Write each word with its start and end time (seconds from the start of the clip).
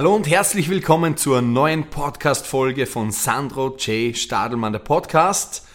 Hallo 0.00 0.14
und 0.14 0.30
herzlich 0.30 0.70
willkommen 0.70 1.18
zur 1.18 1.42
neuen 1.42 1.90
Podcast-Folge 1.90 2.86
von 2.86 3.10
Sandro 3.10 3.76
J. 3.76 4.16
Stadelmann, 4.16 4.72
der 4.72 4.80
Podcast. 4.80 5.66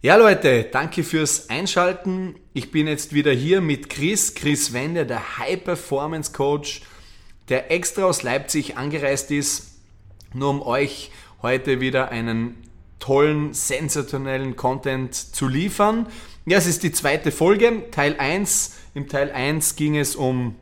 Ja, 0.00 0.16
Leute, 0.16 0.64
danke 0.64 1.04
fürs 1.04 1.50
Einschalten. 1.50 2.36
Ich 2.54 2.70
bin 2.70 2.86
jetzt 2.86 3.12
wieder 3.12 3.30
hier 3.30 3.60
mit 3.60 3.90
Chris, 3.90 4.34
Chris 4.34 4.72
Wende, 4.72 5.04
der 5.04 5.36
High 5.36 5.62
Performance 5.62 6.32
Coach, 6.32 6.80
der 7.50 7.70
extra 7.70 8.04
aus 8.04 8.22
Leipzig 8.22 8.78
angereist 8.78 9.30
ist, 9.30 9.82
nur 10.32 10.48
um 10.48 10.62
euch 10.62 11.10
heute 11.42 11.80
wieder 11.80 12.10
einen 12.10 12.56
tollen, 12.98 13.52
sensationellen 13.52 14.54
Content 14.56 15.14
zu 15.14 15.48
liefern. 15.48 16.06
Ja, 16.46 16.58
es 16.58 16.66
ist 16.66 16.82
die 16.84 16.92
zweite 16.92 17.32
Folge, 17.32 17.90
Teil 17.90 18.16
1. 18.18 18.78
Im 18.94 19.08
Teil 19.08 19.32
1 19.32 19.76
ging 19.76 19.96
es 19.96 20.14
um 20.14 20.54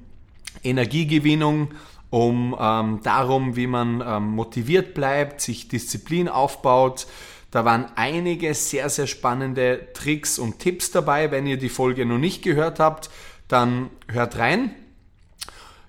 Energiegewinnung, 0.65 1.73
um 2.09 2.57
ähm, 2.59 3.01
darum, 3.03 3.57
wie 3.57 3.67
man 3.67 4.03
ähm, 4.07 4.29
motiviert 4.29 4.95
bleibt, 4.95 5.41
sich 5.43 5.69
Disziplin 5.69 6.29
aufbaut. 6.29 7.07
Da 7.51 7.65
waren 7.65 7.87
einige 7.97 8.55
sehr, 8.55 8.89
sehr 8.89 9.07
spannende 9.07 9.89
Tricks 9.93 10.39
und 10.39 10.61
Tipps 10.61 10.91
dabei. 10.91 11.31
Wenn 11.31 11.47
ihr 11.47 11.59
die 11.59 11.69
Folge 11.69 12.07
noch 12.07 12.19
nicht 12.19 12.43
gehört 12.43 12.81
habt, 12.81 13.11
dann 13.49 13.91
hört 14.09 14.39
rein. 14.39 14.75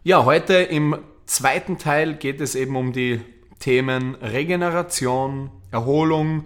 Ja, 0.04 0.26
heute 0.26 0.56
im 0.56 0.98
zweiten 1.28 1.78
Teil 1.78 2.16
geht 2.16 2.42
es 2.42 2.56
eben 2.56 2.76
um 2.76 2.92
die 2.92 3.22
Themen 3.62 4.16
Regeneration, 4.16 5.50
Erholung 5.72 6.44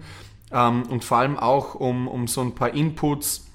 ähm, 0.52 0.84
und 0.84 1.04
vor 1.04 1.18
allem 1.18 1.36
auch 1.36 1.74
um, 1.74 2.06
um 2.06 2.28
so 2.28 2.42
ein 2.42 2.54
paar 2.54 2.72
Inputs, 2.72 3.46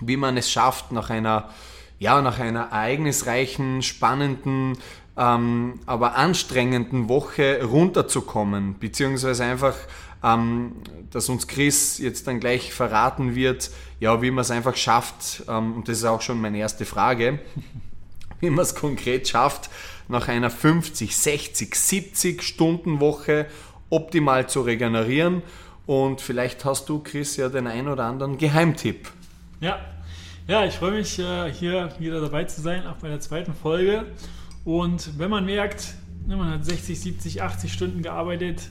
wie 0.00 0.16
man 0.16 0.36
es 0.36 0.50
schafft, 0.50 0.92
nach 0.92 1.10
einer, 1.10 1.50
ja, 1.98 2.22
nach 2.22 2.40
einer 2.40 2.60
ereignisreichen, 2.70 3.82
spannenden, 3.82 4.78
ähm, 5.16 5.80
aber 5.86 6.16
anstrengenden 6.16 7.08
Woche 7.08 7.62
runterzukommen, 7.64 8.78
beziehungsweise 8.78 9.44
einfach, 9.44 9.74
ähm, 10.22 10.72
dass 11.10 11.28
uns 11.28 11.46
Chris 11.46 11.98
jetzt 11.98 12.26
dann 12.26 12.40
gleich 12.40 12.72
verraten 12.72 13.34
wird, 13.34 13.70
ja, 14.00 14.22
wie 14.22 14.30
man 14.30 14.42
es 14.42 14.50
einfach 14.50 14.76
schafft, 14.76 15.44
ähm, 15.48 15.74
und 15.74 15.88
das 15.88 15.98
ist 15.98 16.04
auch 16.04 16.22
schon 16.22 16.40
meine 16.40 16.58
erste 16.58 16.84
Frage, 16.84 17.40
wie 18.44 18.50
man 18.50 18.62
es 18.62 18.74
konkret 18.74 19.28
schafft, 19.28 19.70
nach 20.08 20.28
einer 20.28 20.50
50, 20.50 21.16
60, 21.16 21.74
70 21.74 22.42
Stunden 22.42 23.00
Woche 23.00 23.46
optimal 23.90 24.48
zu 24.48 24.62
regenerieren. 24.62 25.42
Und 25.86 26.20
vielleicht 26.20 26.64
hast 26.64 26.88
du, 26.88 27.00
Chris, 27.00 27.36
ja 27.36 27.48
den 27.48 27.66
ein 27.66 27.88
oder 27.88 28.04
anderen 28.04 28.38
Geheimtipp. 28.38 29.10
Ja, 29.60 29.78
ja 30.46 30.64
ich 30.64 30.74
freue 30.74 30.92
mich, 30.92 31.18
äh, 31.18 31.52
hier 31.52 31.90
wieder 31.98 32.20
dabei 32.20 32.44
zu 32.44 32.60
sein, 32.60 32.86
auch 32.86 32.96
bei 32.96 33.08
der 33.08 33.20
zweiten 33.20 33.54
Folge. 33.54 34.06
Und 34.64 35.18
wenn 35.18 35.30
man 35.30 35.44
merkt, 35.44 35.94
ne, 36.26 36.36
man 36.36 36.50
hat 36.50 36.64
60, 36.64 36.98
70, 36.98 37.42
80 37.42 37.72
Stunden 37.72 38.02
gearbeitet 38.02 38.70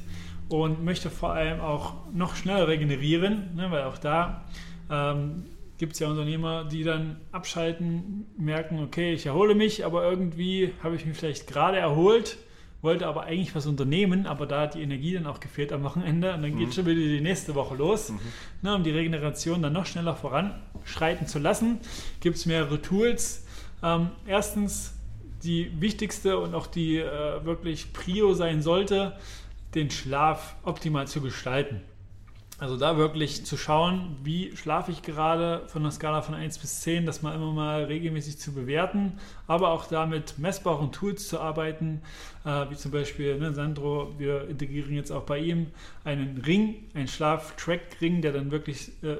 und 0.49 0.83
möchte 0.83 1.09
vor 1.09 1.33
allem 1.33 1.61
auch 1.61 1.93
noch 2.13 2.35
schneller 2.35 2.67
regenerieren, 2.67 3.55
ne, 3.55 3.69
weil 3.69 3.83
auch 3.83 3.97
da 3.97 4.43
ähm, 4.89 5.45
gibt 5.77 5.93
es 5.93 5.99
ja 5.99 6.07
Unternehmer, 6.09 6.65
die 6.65 6.83
dann 6.83 7.17
abschalten, 7.31 8.25
merken, 8.37 8.79
okay, 8.83 9.13
ich 9.13 9.25
erhole 9.25 9.55
mich, 9.55 9.85
aber 9.85 10.09
irgendwie 10.09 10.73
habe 10.83 10.95
ich 10.95 11.05
mich 11.05 11.17
vielleicht 11.17 11.47
gerade 11.47 11.77
erholt, 11.77 12.37
wollte 12.81 13.07
aber 13.07 13.23
eigentlich 13.23 13.55
was 13.55 13.65
unternehmen, 13.65 14.27
aber 14.27 14.45
da 14.45 14.61
hat 14.61 14.75
die 14.75 14.81
Energie 14.81 15.13
dann 15.13 15.25
auch 15.25 15.39
gefehlt 15.39 15.71
am 15.71 15.83
Wochenende 15.83 16.33
und 16.33 16.41
dann 16.41 16.57
geht 16.57 16.67
mhm. 16.67 16.71
schon 16.73 16.85
wieder 16.85 16.99
die 16.99 17.21
nächste 17.21 17.55
Woche 17.55 17.75
los. 17.75 18.09
Mhm. 18.09 18.19
Ne, 18.61 18.75
um 18.75 18.83
die 18.83 18.91
Regeneration 18.91 19.61
dann 19.61 19.73
noch 19.73 19.85
schneller 19.85 20.15
voranschreiten 20.15 21.25
zu 21.25 21.39
lassen, 21.39 21.79
gibt 22.19 22.35
es 22.37 22.45
mehrere 22.45 22.81
Tools. 22.81 23.45
Ähm, 23.81 24.09
erstens 24.27 24.93
die 25.43 25.71
wichtigste 25.79 26.37
und 26.37 26.53
auch 26.55 26.67
die 26.67 26.97
äh, 26.97 27.45
wirklich 27.45 27.93
Prio 27.93 28.33
sein 28.33 28.61
sollte, 28.61 29.13
den 29.75 29.89
Schlaf 29.89 30.55
optimal 30.63 31.07
zu 31.07 31.21
gestalten. 31.21 31.81
Also 32.63 32.77
da 32.77 32.95
wirklich 32.95 33.45
zu 33.45 33.57
schauen, 33.57 34.15
wie 34.23 34.55
schlafe 34.55 34.89
ich 34.89 35.01
gerade 35.01 35.63
von 35.67 35.81
einer 35.81 35.91
Skala 35.91 36.21
von 36.21 36.33
1 36.33 36.59
bis 36.59 36.79
10, 36.79 37.05
das 37.05 37.21
mal 37.21 37.35
immer 37.35 37.51
mal 37.51 37.83
regelmäßig 37.83 38.37
zu 38.39 38.53
bewerten, 38.53 39.19
aber 39.47 39.71
auch 39.71 39.85
da 39.85 40.05
mit 40.05 40.39
messbaren 40.39 40.93
Tools 40.93 41.27
zu 41.27 41.41
arbeiten, 41.41 41.99
äh, 42.45 42.69
wie 42.69 42.77
zum 42.77 42.91
Beispiel 42.91 43.37
ne, 43.37 43.53
Sandro, 43.53 44.13
wir 44.17 44.47
integrieren 44.47 44.93
jetzt 44.93 45.11
auch 45.11 45.23
bei 45.23 45.39
ihm 45.39 45.71
einen 46.05 46.37
Ring, 46.37 46.85
einen 46.93 47.09
Schlaf-Track-Ring, 47.09 48.21
der 48.21 48.31
dann 48.31 48.49
wirklich 48.49 48.93
äh, 49.03 49.17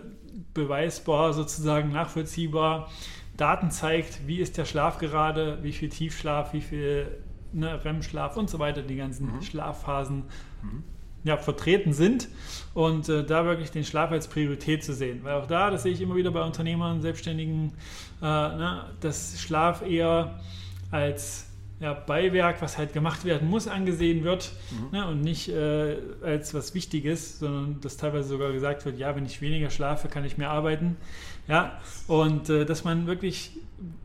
beweisbar, 0.54 1.34
sozusagen 1.34 1.92
nachvollziehbar 1.92 2.90
Daten 3.36 3.72
zeigt, 3.72 4.26
wie 4.26 4.38
ist 4.38 4.58
der 4.58 4.64
Schlaf 4.64 5.00
gerade, 5.00 5.60
wie 5.64 5.74
viel 5.74 5.90
Tiefschlaf, 5.90 6.54
wie 6.54 6.62
viel 6.62 7.08
ne, 7.52 7.84
REM-Schlaf 7.84 8.38
und 8.38 8.50
so 8.50 8.60
weiter, 8.60 8.84
die 8.84 8.96
ganzen 8.96 9.36
mhm. 9.36 9.42
Schlafphasen. 9.42 10.24
Mhm 10.62 10.93
ja, 11.24 11.38
vertreten 11.38 11.94
sind 11.94 12.28
und 12.74 13.08
äh, 13.10 13.24
da 13.24 13.46
wirklich 13.46 13.72
den 13.72 13.84
Schlaf 13.84 14.12
als 14.12 14.28
Priorität 14.28 14.84
zu 14.84 14.94
sehen. 14.94 15.22
Weil 15.24 15.36
auch 15.36 15.48
da, 15.48 15.72
das 15.72 15.84
sehe 15.84 15.94
ich 15.94 16.02
immer 16.02 16.16
wieder 16.16 16.32
bei 16.32 16.44
Unternehmern, 16.44 17.02
Selbstständigen, 17.02 17.74
äh, 18.22 18.26
ne, 18.26 18.86
dass 19.00 19.40
Schlaf 19.40 19.82
eher 19.82 20.40
als 20.92 21.48
ja, 21.80 21.94
Beiwerk, 21.94 22.62
was 22.62 22.78
halt 22.78 22.94
gemacht 22.94 23.26
werden 23.26 23.50
muss, 23.50 23.68
angesehen 23.68 24.24
wird 24.24 24.52
mhm. 24.72 24.98
ne, 24.98 25.08
und 25.08 25.22
nicht 25.22 25.50
äh, 25.50 25.98
als 26.22 26.54
was 26.54 26.74
Wichtiges, 26.74 27.40
sondern 27.40 27.82
dass 27.82 27.98
teilweise 27.98 28.30
sogar 28.30 28.52
gesagt 28.54 28.86
wird, 28.86 28.98
ja, 28.98 29.16
wenn 29.16 29.26
ich 29.26 29.42
weniger 29.42 29.70
schlafe, 29.70 30.08
kann 30.08 30.24
ich 30.24 30.38
mehr 30.38 30.50
arbeiten. 30.50 30.96
Ja, 31.48 31.82
und 32.08 32.50
äh, 32.50 32.66
dass 32.66 32.86
man 32.86 33.06
wirklich 33.06 33.52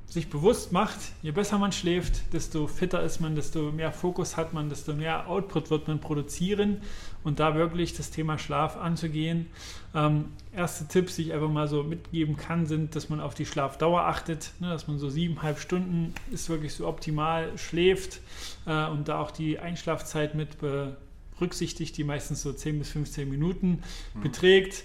sich 0.07 0.31
bewusst 0.31 0.73
macht, 0.73 0.99
je 1.23 1.31
besser 1.31 1.59
man 1.59 1.71
schläft, 1.71 2.33
desto 2.33 2.67
fitter 2.67 3.03
ist 3.03 3.21
man, 3.21 3.37
desto 3.37 3.71
mehr 3.71 3.93
Fokus 3.93 4.37
hat 4.37 4.55
man, 4.55 4.71
desto 4.71 4.95
mehr 4.95 5.29
Output 5.29 5.71
wird 5.71 5.87
man 5.87 6.01
produzieren 6.01 6.79
und 7.29 7.39
da 7.41 7.55
wirklich 7.55 7.95
das 7.95 8.11
Thema 8.11 8.39
Schlaf 8.39 8.77
anzugehen. 8.79 9.47
Ähm, 9.95 10.25
erste 10.57 10.89
Tipps, 10.89 11.17
die 11.17 11.23
ich 11.23 11.33
einfach 11.35 11.51
mal 11.51 11.69
so 11.69 11.83
mitgeben 11.83 12.39
kann, 12.39 12.65
sind, 12.65 12.97
dass 12.97 13.11
man 13.11 13.21
auf 13.21 13.35
die 13.35 13.45
Schlafdauer 13.45 14.01
achtet, 14.01 14.51
ne, 14.61 14.71
dass 14.71 14.89
man 14.89 14.99
so 14.99 15.11
siebeneinhalb 15.11 15.59
Stunden 15.61 16.15
ist 16.31 16.49
wirklich 16.49 16.73
so 16.73 16.89
optimal 16.89 17.57
schläft 17.59 18.21
äh, 18.67 18.87
und 18.87 19.09
da 19.09 19.21
auch 19.21 19.31
die 19.31 19.59
Einschlafzeit 19.59 20.35
mit 20.35 20.57
berücksichtigt, 20.59 21.97
die 21.99 22.05
meistens 22.05 22.41
so 22.41 22.53
10 22.53 22.79
bis 22.79 22.91
15 22.91 23.29
Minuten 23.29 23.83
mhm. 24.15 24.23
beträgt. 24.23 24.85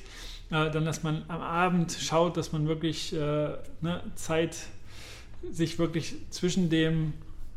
Äh, 0.51 0.69
dann, 0.69 0.83
dass 0.83 1.01
man 1.01 1.23
am 1.29 1.41
Abend 1.41 1.93
schaut, 1.93 2.35
dass 2.35 2.51
man 2.51 2.67
wirklich 2.67 3.13
äh, 3.13 3.17
ne, 3.81 4.03
Zeit 4.15 4.57
sich 5.49 5.79
wirklich 5.79 6.15
zwischen 6.29 6.69
dem 6.69 7.13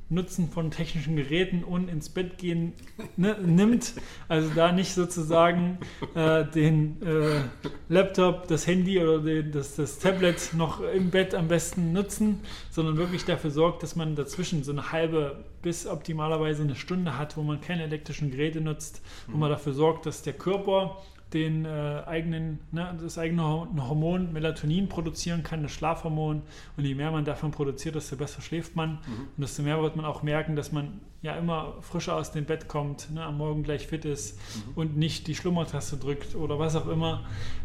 Nutzen 0.09 0.49
von 0.51 0.71
technischen 0.71 1.17
Geräten 1.17 1.65
und 1.65 1.89
ins 1.89 2.09
Bett 2.09 2.39
gehen 2.39 2.75
ne, 3.17 3.37
nimmt. 3.45 3.95
Also 4.29 4.51
da 4.55 4.71
nicht 4.71 4.95
sozusagen 4.95 5.79
äh, 6.15 6.45
den 6.45 7.03
äh, 7.03 7.41
Laptop, 7.89 8.47
das 8.47 8.67
Handy 8.67 9.01
oder 9.01 9.19
den, 9.19 9.51
das, 9.51 9.75
das 9.75 9.99
Tablet 9.99 10.51
noch 10.55 10.81
im 10.81 11.11
Bett 11.11 11.35
am 11.35 11.49
besten 11.49 11.93
nutzen, 11.93 12.41
sondern 12.71 12.97
wirklich 12.97 13.25
dafür 13.25 13.51
sorgt, 13.51 13.83
dass 13.83 13.97
man 13.97 14.15
dazwischen 14.15 14.63
so 14.63 14.73
eine 14.73 14.93
halbe 14.93 15.45
bis 15.63 15.89
optimalerweise 15.89 16.63
eine 16.63 16.77
Stunde 16.77 17.19
hat, 17.19 17.37
wo 17.37 17.43
man 17.43 17.61
keine 17.61 17.83
elektrischen 17.83 18.31
Geräte 18.31 18.61
nutzt, 18.61 19.03
wo 19.27 19.37
man 19.37 19.51
dafür 19.51 19.73
sorgt, 19.73 20.07
dass 20.07 20.23
der 20.23 20.35
Körper 20.35 21.03
den 21.33 21.65
äh, 21.65 22.03
eigenen, 22.07 22.61
ne, 22.71 22.97
das 23.03 23.19
eigene 23.19 23.43
Hormon 23.43 24.33
Melatonin 24.33 24.89
produzieren 24.89 25.43
kann, 25.43 25.63
das 25.63 25.73
Schlafhormon. 25.73 26.43
Und 26.77 26.85
je 26.85 26.95
mehr 26.95 27.11
man 27.11 27.25
davon 27.25 27.51
produziert, 27.51 27.97
desto 27.97 28.17
besser 28.17 28.43
schläft 28.43 28.77
man. 28.77 28.91
Mhm. 28.91 29.29
Und 29.37 29.41
desto 29.43 29.63
mehr 29.63 29.81
wird 29.83 29.97
man 29.97 30.05
auch 30.05 30.23
merken, 30.23 30.55
dass 30.55 30.71
man 30.71 31.01
ja 31.23 31.35
immer 31.35 31.75
frischer 31.81 32.15
aus 32.15 32.31
dem 32.31 32.45
Bett 32.45 32.69
kommt, 32.69 33.11
ne, 33.13 33.25
am 33.25 33.39
Morgen 33.39 33.65
gleich 33.65 33.89
fit 33.89 34.05
ist 34.05 34.39
mhm. 34.39 34.73
und 34.77 34.97
nicht 34.97 35.27
die 35.27 35.35
Schlummertaste 35.35 35.97
drückt 35.97 36.37
oder 36.37 36.61
was 36.61 36.77
auch 36.77 36.87
immer. 36.87 37.25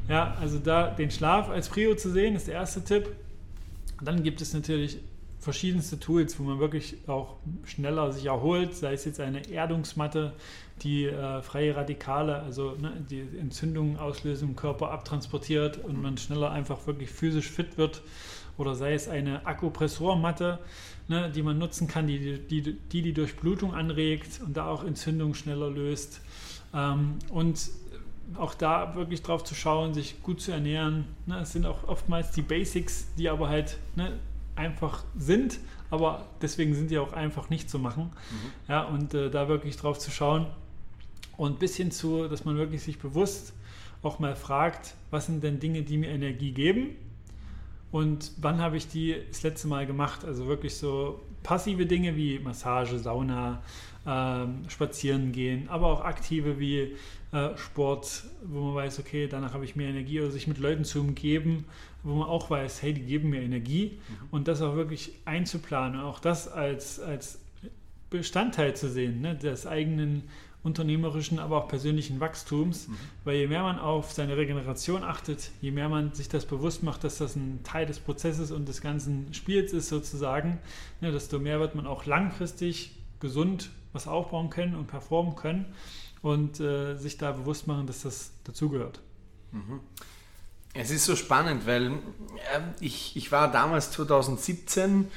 Ja, 0.10 0.36
also 0.42 0.58
da 0.58 0.90
den 0.90 1.12
Schlaf 1.12 1.50
als 1.50 1.70
Prio 1.70 1.96
zu 1.96 2.10
sehen, 2.10 2.36
ist 2.36 2.48
der 2.48 2.56
erste 2.56 2.84
Tipp. 2.84 3.16
Dann 4.02 4.24
gibt 4.24 4.42
es 4.42 4.56
natürlich 4.56 4.98
verschiedenste 5.42 6.00
Tools, 6.00 6.40
wo 6.40 6.44
man 6.44 6.60
wirklich 6.60 6.98
auch 7.08 7.36
schneller 7.66 8.12
sich 8.12 8.28
erholt, 8.28 8.76
sei 8.76 8.94
es 8.94 9.06
jetzt 9.06 9.20
eine 9.20 9.50
Erdungsmatte, 9.50 10.34
die 10.84 11.06
äh, 11.06 11.42
freie 11.42 11.76
Radikale, 11.76 12.42
also 12.42 12.76
ne, 12.80 12.94
die 13.10 13.22
Entzündungen 13.40 13.98
auslösen 13.98 14.50
im 14.50 14.56
Körper 14.56 14.92
abtransportiert 14.92 15.84
und 15.84 16.00
man 16.00 16.18
schneller 16.18 16.52
einfach 16.52 16.86
wirklich 16.86 17.10
physisch 17.10 17.50
fit 17.50 17.78
wird. 17.78 18.02
Oder 18.58 18.76
sei 18.76 18.94
es 18.94 19.08
eine 19.08 19.46
Akupressurmatte, 19.48 20.60
ne, 21.08 21.32
die 21.32 21.42
man 21.42 21.58
nutzen 21.58 21.88
kann, 21.88 22.06
die 22.06 22.38
die, 22.38 22.62
die 22.62 23.02
die 23.02 23.14
Durchblutung 23.14 23.74
anregt 23.74 24.42
und 24.46 24.56
da 24.56 24.68
auch 24.68 24.84
Entzündungen 24.84 25.34
schneller 25.34 25.72
löst. 25.72 26.22
Ähm, 26.74 27.16
und 27.30 27.70
auch 28.38 28.54
da 28.54 28.96
wirklich 28.96 29.24
drauf 29.24 29.44
zu 29.44 29.56
schauen, 29.56 29.96
sich 29.96 30.22
gut 30.22 30.40
zu 30.40 30.52
ernähren. 30.52 31.06
Ne, 31.26 31.40
es 31.40 31.52
sind 31.52 31.66
auch 31.66 31.88
oftmals 31.88 32.32
die 32.32 32.44
Basics, 32.44 33.08
die 33.18 33.30
aber 33.30 33.50
halt 33.50 33.78
ne, 33.96 34.20
einfach 34.62 35.04
sind, 35.18 35.60
aber 35.90 36.26
deswegen 36.42 36.74
sind 36.74 36.92
die 36.92 37.00
auch 37.00 37.14
einfach 37.14 37.50
nicht 37.50 37.70
zu 37.70 37.80
machen. 37.80 38.06
Mhm. 38.06 38.72
Ja, 38.72 38.84
und 38.84 39.14
äh, 39.14 39.30
da 39.30 39.48
wirklich 39.48 39.76
drauf 39.78 40.00
zu 40.00 40.12
schauen 40.12 40.48
und 41.38 41.60
bis 41.60 41.76
hin 41.76 41.92
zu, 41.92 42.28
dass 42.28 42.46
man 42.46 42.58
wirklich 42.58 42.82
sich 42.82 43.00
bewusst 43.00 43.54
auch 44.04 44.20
mal 44.20 44.36
fragt, 44.36 44.96
was 45.10 45.26
sind 45.26 45.44
denn 45.44 45.60
Dinge, 45.60 45.84
die 45.84 45.98
mir 45.98 46.10
Energie 46.10 46.52
geben 46.52 46.96
und 47.92 48.32
wann 48.38 48.60
habe 48.60 48.78
ich 48.78 48.88
die 48.88 49.16
das 49.30 49.44
letzte 49.44 49.68
Mal 49.68 49.86
gemacht? 49.86 50.24
Also 50.24 50.48
wirklich 50.48 50.76
so 50.76 51.20
passive 51.44 51.86
Dinge 51.86 52.16
wie 52.16 52.40
Massage, 52.40 52.98
Sauna, 53.00 53.62
ähm, 54.06 54.64
Spazieren 54.68 55.32
gehen, 55.32 55.68
aber 55.70 55.88
auch 55.88 56.02
aktive 56.02 56.60
wie 56.60 56.96
äh, 57.32 57.56
Sport, 57.58 58.24
wo 58.44 58.66
man 58.66 58.76
weiß, 58.76 59.00
okay, 59.00 59.28
danach 59.28 59.54
habe 59.54 59.66
ich 59.66 59.76
mehr 59.76 59.90
Energie 59.90 60.22
oder 60.22 60.32
sich 60.32 60.48
mit 60.48 60.58
Leuten 60.58 60.86
zu 60.86 61.02
umgeben, 61.02 61.66
wo 62.04 62.16
man 62.16 62.28
auch 62.28 62.50
weiß, 62.50 62.82
hey, 62.82 62.94
die 62.94 63.02
geben 63.02 63.30
mir 63.30 63.42
Energie 63.42 64.00
mhm. 64.08 64.28
und 64.32 64.48
das 64.48 64.62
auch 64.62 64.76
wirklich 64.76 65.14
einzuplanen, 65.26 66.00
auch 66.00 66.20
das 66.20 66.48
als, 66.48 67.00
als 67.00 67.40
Bestandteil 68.10 68.76
zu 68.76 68.90
sehen, 68.90 69.22
ne, 69.22 69.36
des 69.36 69.68
eigenen 69.68 70.24
unternehmerischen, 70.64 71.40
aber 71.40 71.58
auch 71.58 71.68
persönlichen 71.68 72.20
Wachstums, 72.20 72.88
mhm. 72.88 72.98
weil 73.24 73.36
je 73.38 73.48
mehr 73.48 73.64
man 73.64 73.80
auf 73.80 74.12
seine 74.12 74.38
Regeneration 74.38 75.04
achtet, 75.04 75.52
je 75.62 75.72
mehr 75.72 75.90
man 75.90 76.14
sich 76.14 76.30
das 76.30 76.46
bewusst 76.46 76.84
macht, 76.84 77.04
dass 77.04 77.18
das 77.18 77.36
ein 77.36 77.62
Teil 77.64 77.86
des 77.86 78.00
Prozesses 78.00 78.52
und 78.52 78.68
des 78.68 78.82
ganzen 78.82 79.34
Spiels 79.34 79.74
ist 79.74 79.90
sozusagen, 79.90 80.60
ne, 81.00 81.12
desto 81.12 81.40
mehr 81.40 81.60
wird 81.60 81.76
man 81.76 81.88
auch 81.88 82.06
langfristig 82.06 82.96
gesund 83.20 83.72
was 83.94 84.08
aufbauen 84.08 84.50
können 84.50 84.76
und 84.76 84.88
performen 84.88 85.36
können 85.36 85.66
und 86.22 86.60
äh, 86.60 86.96
sich 86.96 87.18
da 87.18 87.32
bewusst 87.32 87.68
machen, 87.68 87.88
dass 87.88 88.04
das 88.04 88.32
dazugehört. 88.44 89.02
Mhm. 89.52 89.80
Es 90.74 90.90
ist 90.90 91.06
so 91.06 91.16
spannend, 91.16 91.68
weil 91.68 91.88
äh, 91.88 92.60
ich, 92.80 93.16
ich 93.16 93.32
war 93.32 93.52
damals 93.52 93.92
2017, 93.92 95.10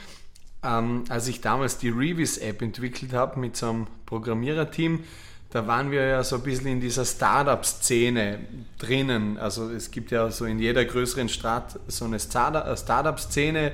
ähm, 0.64 1.04
als 1.08 1.28
ich 1.28 1.40
damals 1.40 1.78
die 1.78 1.90
Revis-App 1.90 2.60
entwickelt 2.60 3.12
habe 3.12 3.38
mit 3.38 3.56
so 3.56 3.70
einem 3.70 3.86
Programmiererteam, 4.06 5.04
da 5.50 5.68
waren 5.68 5.92
wir 5.92 6.04
ja 6.04 6.24
so 6.24 6.36
ein 6.36 6.42
bisschen 6.42 6.66
in 6.66 6.80
dieser 6.80 7.04
Startup-Szene 7.04 8.40
drinnen. 8.78 9.38
Also 9.38 9.70
es 9.70 9.92
gibt 9.92 10.10
ja 10.10 10.28
so 10.32 10.46
in 10.46 10.58
jeder 10.58 10.84
größeren 10.84 11.28
Stadt 11.28 11.78
so 11.86 12.06
eine 12.06 12.18
Startup-Szene, 12.18 13.70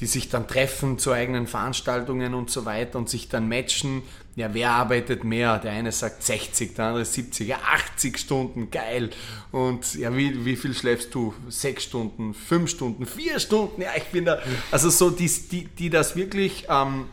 die 0.00 0.06
sich 0.06 0.30
dann 0.30 0.48
treffen 0.48 0.98
zu 0.98 1.12
eigenen 1.12 1.46
Veranstaltungen 1.46 2.32
und 2.32 2.50
so 2.50 2.64
weiter 2.64 2.98
und 2.98 3.10
sich 3.10 3.28
dann 3.28 3.46
matchen. 3.46 4.02
Ja, 4.34 4.54
wer 4.54 4.70
arbeitet 4.70 5.24
mehr? 5.24 5.58
Der 5.58 5.72
eine 5.72 5.92
sagt 5.92 6.22
60, 6.22 6.74
der 6.74 6.86
andere 6.86 7.04
70, 7.04 7.48
ja, 7.48 7.58
80 7.96 8.18
Stunden, 8.18 8.70
geil. 8.70 9.10
Und 9.50 9.94
ja, 9.94 10.16
wie, 10.16 10.46
wie 10.46 10.56
viel 10.56 10.72
schläfst 10.72 11.14
du? 11.14 11.34
Sechs 11.48 11.84
Stunden, 11.84 12.32
fünf 12.32 12.70
Stunden, 12.70 13.04
vier 13.04 13.38
Stunden? 13.38 13.82
Ja, 13.82 13.90
ich 13.94 14.04
bin 14.04 14.24
da. 14.24 14.38
Also 14.70 14.88
so, 14.88 15.10
die, 15.10 15.28
die, 15.28 15.66
die 15.66 15.90
das 15.90 16.16
wirklich 16.16 16.66
ähm, 16.70 17.06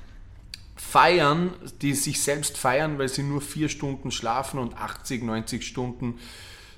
feiern, 0.78 1.52
die 1.82 1.94
sich 1.94 2.22
selbst 2.22 2.58
feiern, 2.58 2.98
weil 2.98 3.10
sie 3.10 3.24
nur 3.24 3.42
vier 3.42 3.68
Stunden 3.68 4.12
schlafen 4.12 4.58
und 4.58 4.78
80, 4.78 5.22
90 5.22 5.68
Stunden 5.68 6.20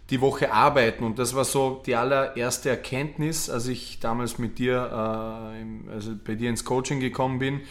die 0.09 0.21
Woche 0.21 0.51
arbeiten. 0.51 1.03
Und 1.03 1.19
das 1.19 1.35
war 1.35 1.45
so 1.45 1.83
die 1.85 1.95
allererste 1.95 2.69
Erkenntnis, 2.69 3.47
als 3.47 3.67
ich 3.67 3.99
damals 3.99 4.39
mit 4.39 4.57
dir, 4.57 4.89
äh, 4.91 5.91
also 5.91 6.15
bei 6.25 6.33
dir 6.33 6.49
ins 6.49 6.65
Coaching 6.65 6.99
gekommen 6.99 7.37
bin, 7.37 7.61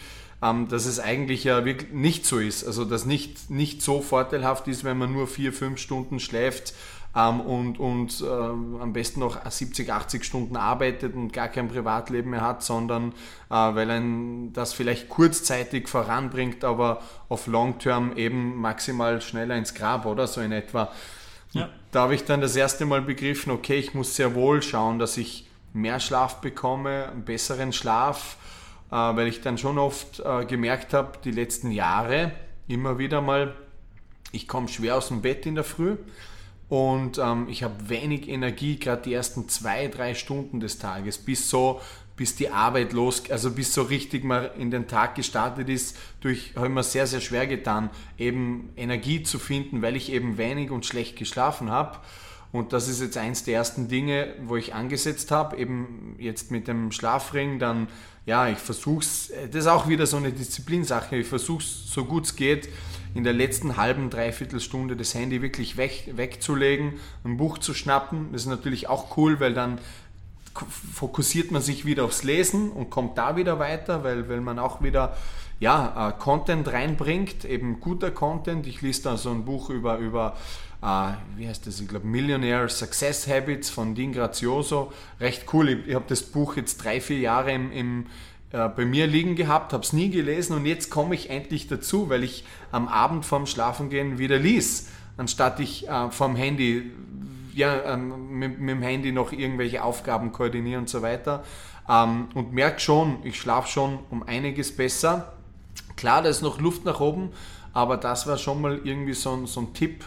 ähm, 0.41 0.67
dass 0.67 0.85
es 0.85 0.99
eigentlich 0.99 1.43
ja 1.43 1.65
wirklich 1.65 1.91
nicht 1.91 2.25
so 2.25 2.39
ist. 2.39 2.65
Also 2.65 2.85
dass 2.85 3.05
nicht, 3.05 3.49
nicht 3.49 3.81
so 3.81 4.01
vorteilhaft 4.01 4.67
ist, 4.67 4.83
wenn 4.83 4.97
man 4.97 5.11
nur 5.11 5.27
vier, 5.27 5.53
fünf 5.53 5.79
Stunden 5.79 6.19
schläft 6.19 6.73
ähm, 7.15 7.41
und, 7.41 7.79
und 7.79 8.21
äh, 8.21 8.25
am 8.25 8.93
besten 8.93 9.19
noch 9.19 9.49
70, 9.49 9.91
80 9.91 10.23
Stunden 10.23 10.55
arbeitet 10.55 11.13
und 11.13 11.31
gar 11.31 11.47
kein 11.47 11.67
Privatleben 11.67 12.31
mehr 12.31 12.41
hat, 12.41 12.63
sondern 12.63 13.11
äh, 13.49 13.53
weil 13.53 13.89
ein 13.91 14.53
das 14.53 14.73
vielleicht 14.73 15.09
kurzzeitig 15.09 15.87
voranbringt, 15.87 16.63
aber 16.63 17.01
auf 17.29 17.47
Long 17.47 17.79
Term 17.79 18.15
eben 18.15 18.59
maximal 18.59 19.21
schneller 19.21 19.55
ins 19.55 19.73
Grab 19.73 20.05
oder 20.05 20.25
so 20.27 20.41
in 20.41 20.51
etwa. 20.51 20.91
Ja. 21.51 21.69
Da 21.91 22.03
habe 22.03 22.15
ich 22.15 22.23
dann 22.23 22.41
das 22.41 22.55
erste 22.55 22.85
Mal 22.85 23.01
begriffen, 23.01 23.51
okay, 23.51 23.75
ich 23.75 23.93
muss 23.93 24.15
sehr 24.15 24.33
wohl 24.33 24.61
schauen, 24.63 24.97
dass 24.97 25.17
ich 25.17 25.47
mehr 25.73 25.99
Schlaf 25.99 26.39
bekomme, 26.41 27.09
einen 27.11 27.25
besseren 27.25 27.73
Schlaf, 27.73 28.37
weil 28.95 29.27
ich 29.27 29.41
dann 29.41 29.57
schon 29.57 29.77
oft 29.77 30.19
äh, 30.19 30.45
gemerkt 30.45 30.93
habe, 30.93 31.17
die 31.23 31.31
letzten 31.31 31.71
Jahre 31.71 32.31
immer 32.67 32.97
wieder 32.97 33.21
mal, 33.21 33.55
ich 34.31 34.47
komme 34.47 34.67
schwer 34.67 34.97
aus 34.97 35.07
dem 35.07 35.21
Bett 35.21 35.45
in 35.45 35.55
der 35.55 35.63
Früh 35.63 35.97
und 36.69 37.17
ähm, 37.17 37.47
ich 37.49 37.63
habe 37.63 37.89
wenig 37.89 38.29
Energie, 38.29 38.77
gerade 38.77 39.01
die 39.01 39.13
ersten 39.13 39.49
zwei, 39.49 39.87
drei 39.87 40.13
Stunden 40.13 40.59
des 40.59 40.77
Tages, 40.77 41.17
bis 41.17 41.49
so 41.49 41.81
bis 42.21 42.35
die 42.35 42.49
Arbeit 42.49 42.93
los, 42.93 43.31
also 43.31 43.49
bis 43.49 43.73
so 43.73 43.81
richtig 43.81 44.23
mal 44.23 44.51
in 44.55 44.69
den 44.69 44.87
Tag 44.87 45.15
gestartet 45.15 45.69
ist, 45.69 45.97
durch, 46.19 46.53
habe 46.55 46.67
ich 46.67 46.71
mir 46.71 46.83
sehr, 46.83 47.07
sehr 47.07 47.19
schwer 47.19 47.47
getan, 47.47 47.89
eben 48.19 48.69
Energie 48.75 49.23
zu 49.23 49.39
finden, 49.39 49.81
weil 49.81 49.95
ich 49.95 50.11
eben 50.11 50.37
wenig 50.37 50.69
und 50.69 50.85
schlecht 50.85 51.15
geschlafen 51.15 51.71
habe. 51.71 51.97
Und 52.51 52.73
das 52.73 52.87
ist 52.87 53.01
jetzt 53.01 53.17
eins 53.17 53.43
der 53.43 53.55
ersten 53.55 53.87
Dinge, 53.87 54.33
wo 54.45 54.57
ich 54.57 54.73
angesetzt 54.73 55.31
habe, 55.31 55.55
eben 55.57 56.15
jetzt 56.19 56.51
mit 56.51 56.67
dem 56.67 56.91
Schlafring, 56.91 57.59
dann, 57.59 57.87
ja, 58.25 58.49
ich 58.49 58.57
versuche 58.57 58.99
es, 58.99 59.31
das 59.51 59.61
ist 59.61 59.67
auch 59.67 59.87
wieder 59.87 60.05
so 60.05 60.17
eine 60.17 60.33
Disziplinsache, 60.33 61.15
ich 61.15 61.27
versuche 61.27 61.63
es 61.63 61.91
so 61.91 62.03
gut 62.03 62.25
es 62.25 62.35
geht, 62.35 62.67
in 63.13 63.23
der 63.23 63.33
letzten 63.33 63.77
halben, 63.77 64.09
dreiviertel 64.09 64.59
Stunde 64.59 64.95
das 64.95 65.15
Handy 65.15 65.41
wirklich 65.41 65.77
weg, 65.77 66.11
wegzulegen, 66.13 66.93
ein 67.23 67.37
Buch 67.37 67.57
zu 67.57 67.73
schnappen. 67.73 68.31
Das 68.31 68.41
ist 68.41 68.47
natürlich 68.47 68.87
auch 68.87 69.17
cool, 69.17 69.39
weil 69.39 69.53
dann 69.53 69.79
fokussiert 70.93 71.51
man 71.51 71.61
sich 71.61 71.85
wieder 71.85 72.03
aufs 72.03 72.23
Lesen 72.23 72.71
und 72.71 72.89
kommt 72.89 73.17
da 73.17 73.35
wieder 73.35 73.59
weiter, 73.59 74.03
weil, 74.03 74.27
weil 74.29 74.41
man 74.41 74.59
auch 74.59 74.81
wieder 74.81 75.15
ja, 75.59 76.09
äh, 76.09 76.19
Content 76.19 76.67
reinbringt, 76.71 77.45
eben 77.45 77.79
guter 77.79 78.11
Content. 78.11 78.65
Ich 78.65 78.81
lese 78.81 79.03
da 79.03 79.17
so 79.17 79.29
ein 79.29 79.45
Buch 79.45 79.69
über, 79.69 79.97
über 79.97 80.35
äh, 80.81 81.11
wie 81.37 81.47
heißt 81.47 81.67
das, 81.67 81.79
ich 81.79 81.87
glaube 81.87 82.07
Millionaire 82.07 82.69
Success 82.69 83.27
Habits 83.27 83.69
von 83.69 83.95
Dean 83.95 84.13
Grazioso. 84.13 84.91
Recht 85.19 85.45
cool, 85.53 85.69
ich, 85.69 85.87
ich 85.87 85.95
habe 85.95 86.05
das 86.07 86.23
Buch 86.23 86.55
jetzt 86.55 86.83
drei, 86.83 86.99
vier 86.99 87.19
Jahre 87.19 87.51
im, 87.51 87.71
im 87.71 88.05
äh, 88.51 88.67
bei 88.67 88.85
mir 88.85 89.07
liegen 89.07 89.35
gehabt, 89.35 89.73
habe 89.73 89.83
es 89.83 89.93
nie 89.93 90.09
gelesen 90.09 90.55
und 90.55 90.65
jetzt 90.65 90.89
komme 90.89 91.15
ich 91.15 91.29
endlich 91.29 91.67
dazu, 91.67 92.09
weil 92.09 92.23
ich 92.23 92.43
am 92.71 92.87
Abend 92.87 93.25
vorm 93.25 93.45
Schlafengehen 93.45 94.17
wieder 94.17 94.37
lies, 94.37 94.89
anstatt 95.17 95.59
ich 95.59 95.87
äh, 95.87 96.11
vom 96.11 96.35
Handy 96.35 96.91
ja, 97.53 97.93
ähm, 97.93 98.39
mit, 98.39 98.59
mit, 98.59 98.69
dem 98.69 98.81
Handy 98.81 99.11
noch 99.11 99.31
irgendwelche 99.31 99.83
Aufgaben 99.83 100.31
koordinieren 100.31 100.81
und 100.81 100.89
so 100.89 101.01
weiter. 101.01 101.43
Ähm, 101.87 102.27
und 102.33 102.53
merke 102.53 102.79
schon, 102.79 103.19
ich 103.23 103.39
schlafe 103.39 103.69
schon 103.69 103.99
um 104.09 104.23
einiges 104.23 104.75
besser. 104.75 105.33
Klar, 105.95 106.21
da 106.21 106.29
ist 106.29 106.41
noch 106.41 106.59
Luft 106.59 106.85
nach 106.85 106.99
oben, 106.99 107.29
aber 107.73 107.97
das 107.97 108.27
war 108.27 108.37
schon 108.37 108.61
mal 108.61 108.79
irgendwie 108.83 109.13
so 109.13 109.45
so 109.45 109.61
ein 109.61 109.73
Tipp, 109.73 110.03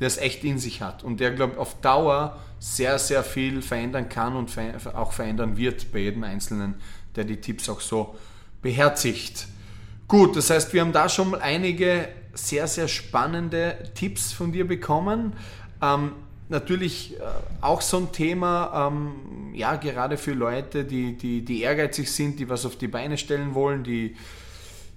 der 0.00 0.06
es 0.06 0.16
echt 0.16 0.42
in 0.44 0.58
sich 0.58 0.82
hat 0.82 1.04
und 1.04 1.20
der, 1.20 1.30
glaube 1.30 1.52
ich, 1.54 1.58
auf 1.58 1.80
Dauer 1.80 2.38
sehr, 2.58 2.98
sehr 2.98 3.22
viel 3.22 3.62
verändern 3.62 4.08
kann 4.08 4.34
und 4.34 4.50
auch 4.94 5.12
verändern 5.12 5.56
wird 5.56 5.92
bei 5.92 6.00
jedem 6.00 6.24
Einzelnen, 6.24 6.74
der 7.16 7.24
die 7.24 7.40
Tipps 7.40 7.68
auch 7.68 7.80
so 7.80 8.16
beherzigt. 8.62 9.46
Gut, 10.08 10.36
das 10.36 10.50
heißt, 10.50 10.72
wir 10.72 10.80
haben 10.80 10.92
da 10.92 11.08
schon 11.08 11.30
mal 11.30 11.40
einige 11.40 12.08
sehr, 12.34 12.66
sehr 12.66 12.88
spannende 12.88 13.76
Tipps 13.94 14.32
von 14.32 14.52
dir 14.52 14.66
bekommen. 14.66 15.34
Ähm, 15.80 16.12
natürlich 16.48 17.14
äh, 17.14 17.22
auch 17.60 17.80
so 17.80 17.98
ein 17.98 18.12
Thema, 18.12 18.88
ähm, 18.88 19.54
ja, 19.54 19.76
gerade 19.76 20.16
für 20.16 20.32
Leute, 20.32 20.84
die, 20.84 21.16
die, 21.16 21.44
die 21.44 21.62
ehrgeizig 21.62 22.10
sind, 22.10 22.38
die 22.38 22.48
was 22.48 22.66
auf 22.66 22.76
die 22.76 22.88
Beine 22.88 23.16
stellen 23.16 23.54
wollen, 23.54 23.84
die 23.84 24.16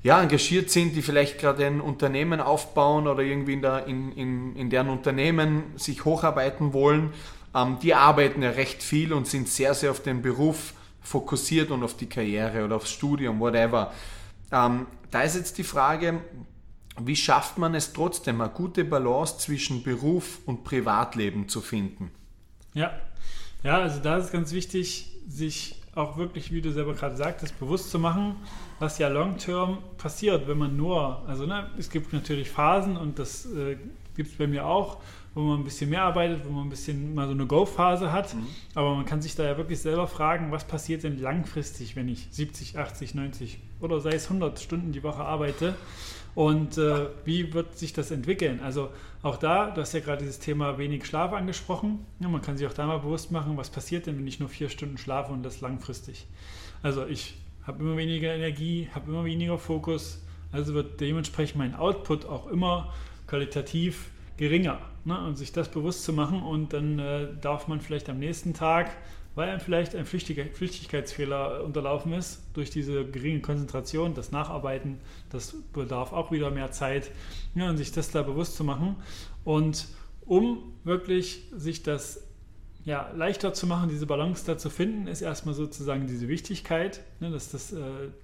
ja, 0.03 0.21
engagiert 0.21 0.69
sind, 0.69 0.95
die 0.95 1.01
vielleicht 1.01 1.39
gerade 1.39 1.65
ein 1.65 1.79
Unternehmen 1.79 2.41
aufbauen 2.41 3.07
oder 3.07 3.23
irgendwie 3.23 3.53
in, 3.53 3.61
der, 3.61 3.87
in, 3.87 4.11
in, 4.11 4.55
in 4.57 4.69
deren 4.69 4.89
Unternehmen 4.89 5.63
sich 5.77 6.03
hocharbeiten 6.03 6.73
wollen. 6.73 7.13
Ähm, 7.55 7.77
die 7.81 7.95
arbeiten 7.95 8.41
ja 8.41 8.49
recht 8.49 8.83
viel 8.83 9.13
und 9.13 9.27
sind 9.27 9.47
sehr, 9.47 9.73
sehr 9.73 9.91
auf 9.91 10.01
den 10.01 10.21
Beruf 10.21 10.73
fokussiert 11.01 11.71
und 11.71 11.83
auf 11.83 11.95
die 11.95 12.07
Karriere 12.07 12.65
oder 12.65 12.75
aufs 12.75 12.91
Studium, 12.91 13.39
whatever. 13.39 13.93
Ähm, 14.51 14.87
da 15.09 15.21
ist 15.21 15.35
jetzt 15.35 15.57
die 15.57 15.63
Frage, 15.63 16.19
wie 16.99 17.15
schafft 17.15 17.57
man 17.57 17.73
es 17.73 17.93
trotzdem, 17.93 18.41
eine 18.41 18.49
gute 18.51 18.83
Balance 18.83 19.37
zwischen 19.37 19.83
Beruf 19.83 20.39
und 20.45 20.65
Privatleben 20.65 21.47
zu 21.47 21.61
finden? 21.61 22.11
Ja, 22.73 22.91
ja 23.63 23.79
also 23.79 23.99
da 23.99 24.17
ist 24.17 24.31
ganz 24.33 24.51
wichtig, 24.51 25.11
sich 25.27 25.81
auch 25.95 26.17
wirklich, 26.17 26.51
wie 26.51 26.61
du 26.61 26.71
selber 26.71 26.93
gerade 26.93 27.15
sagtest, 27.15 27.59
bewusst 27.59 27.91
zu 27.91 27.99
machen, 27.99 28.35
was 28.79 28.97
ja 28.97 29.07
long-term 29.07 29.77
passiert, 29.97 30.47
wenn 30.47 30.57
man 30.57 30.75
nur, 30.75 31.21
also 31.27 31.45
ne, 31.45 31.69
es 31.77 31.89
gibt 31.89 32.13
natürlich 32.13 32.49
Phasen 32.49 32.97
und 32.97 33.19
das 33.19 33.45
äh, 33.45 33.77
gibt 34.15 34.31
es 34.31 34.37
bei 34.37 34.47
mir 34.47 34.65
auch, 34.65 34.97
wo 35.35 35.41
man 35.41 35.61
ein 35.61 35.63
bisschen 35.63 35.89
mehr 35.89 36.03
arbeitet, 36.03 36.45
wo 36.45 36.51
man 36.51 36.67
ein 36.67 36.69
bisschen 36.69 37.15
mal 37.15 37.25
so 37.25 37.33
eine 37.33 37.47
Go-Phase 37.47 38.11
hat. 38.11 38.35
Mhm. 38.35 38.47
Aber 38.75 38.95
man 38.95 39.05
kann 39.05 39.21
sich 39.21 39.35
da 39.35 39.43
ja 39.43 39.57
wirklich 39.57 39.79
selber 39.79 40.07
fragen, 40.07 40.51
was 40.51 40.65
passiert 40.65 41.03
denn 41.03 41.19
langfristig, 41.19 41.95
wenn 41.95 42.07
ich 42.07 42.27
70, 42.29 42.77
80, 42.77 43.15
90 43.15 43.59
oder 43.79 43.99
sei 43.99 44.11
es 44.11 44.25
100 44.25 44.59
Stunden 44.59 44.91
die 44.91 45.03
Woche 45.03 45.23
arbeite 45.23 45.75
und 46.35 46.77
äh, 46.77 47.07
wie 47.25 47.53
wird 47.53 47.77
sich 47.77 47.93
das 47.93 48.11
entwickeln? 48.11 48.59
Also 48.61 48.89
auch 49.21 49.37
da, 49.37 49.71
du 49.71 49.81
hast 49.81 49.93
ja 49.93 49.99
gerade 49.99 50.23
dieses 50.23 50.39
Thema 50.39 50.77
wenig 50.77 51.05
Schlaf 51.05 51.31
angesprochen. 51.33 52.05
Ja, 52.19 52.27
man 52.27 52.41
kann 52.41 52.57
sich 52.57 52.67
auch 52.67 52.73
da 52.73 52.85
mal 52.85 52.99
bewusst 52.99 53.31
machen, 53.31 53.55
was 53.55 53.69
passiert 53.69 54.07
denn, 54.07 54.17
wenn 54.17 54.27
ich 54.27 54.39
nur 54.39 54.49
vier 54.49 54.69
Stunden 54.69 54.97
schlafe 54.97 55.31
und 55.31 55.43
das 55.43 55.61
langfristig. 55.61 56.25
Also 56.81 57.05
ich 57.05 57.35
habe 57.65 57.83
immer 57.83 57.97
weniger 57.97 58.33
Energie, 58.33 58.89
habe 58.93 59.11
immer 59.11 59.25
weniger 59.25 59.57
Fokus, 59.57 60.21
also 60.51 60.73
wird 60.73 60.99
dementsprechend 60.99 61.57
mein 61.57 61.75
Output 61.75 62.25
auch 62.25 62.47
immer 62.47 62.93
qualitativ 63.27 64.09
geringer. 64.37 64.79
Ne? 65.05 65.17
Und 65.25 65.37
sich 65.37 65.51
das 65.51 65.69
bewusst 65.69 66.03
zu 66.03 66.13
machen 66.13 66.41
und 66.41 66.73
dann 66.73 66.99
äh, 66.99 67.27
darf 67.41 67.67
man 67.67 67.81
vielleicht 67.81 68.09
am 68.09 68.19
nächsten 68.19 68.53
Tag 68.53 68.91
weil 69.35 69.49
einem 69.49 69.59
vielleicht 69.59 69.95
ein 69.95 70.05
Flüchtigkeitsfehler 70.05 71.63
unterlaufen 71.63 72.13
ist 72.13 72.43
durch 72.53 72.69
diese 72.69 73.05
geringe 73.05 73.41
Konzentration, 73.41 74.13
das 74.13 74.31
Nacharbeiten, 74.31 74.99
das 75.29 75.55
bedarf 75.73 76.13
auch 76.13 76.31
wieder 76.31 76.51
mehr 76.51 76.71
Zeit, 76.71 77.09
ja, 77.55 77.69
und 77.69 77.77
sich 77.77 77.91
das 77.91 78.11
da 78.11 78.21
bewusst 78.21 78.55
zu 78.55 78.63
machen. 78.63 78.95
Und 79.43 79.87
um 80.25 80.73
wirklich 80.83 81.43
sich 81.55 81.83
das 81.83 82.21
ja, 82.85 83.09
leichter 83.15 83.53
zu 83.53 83.65
machen, 83.65 83.89
diese 83.89 84.05
Balance 84.05 84.45
da 84.45 84.57
zu 84.57 84.69
finden, 84.69 85.07
ist 85.07 85.21
erstmal 85.21 85.55
sozusagen 85.55 86.05
diese 86.05 86.27
Wichtigkeit, 86.27 87.01
ne, 87.19 87.31
dass 87.31 87.49
das 87.49 87.71
äh, 87.71 87.79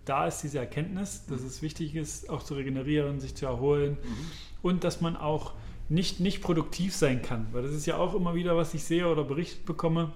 da 0.06 0.28
ist, 0.28 0.42
diese 0.42 0.60
Erkenntnis, 0.60 1.25
dass 1.28 1.42
es 1.42 1.62
wichtig 1.62 1.96
ist, 1.96 2.30
auch 2.30 2.44
zu 2.44 2.56
regenerieren, 2.56 3.20
sich 3.20 3.36
zu 3.36 3.46
erholen 3.46 3.98
mhm. 4.04 4.25
und 4.62 4.84
dass 4.84 5.00
man 5.00 5.16
auch 5.16 5.54
nicht, 5.88 6.20
nicht 6.20 6.42
produktiv 6.42 6.94
sein 6.94 7.22
kann. 7.22 7.48
Weil 7.51 7.63
das 7.63 7.72
ist 7.72 7.86
ja 7.86 7.98
auch 7.98 8.13
immer 8.13 8.36
wieder, 8.36 8.58
was 8.58 8.74
ich 8.74 8.84
sehe 8.84 9.08
oder 9.08 9.24
berichtet 9.24 9.66
bekomme, 9.66 10.12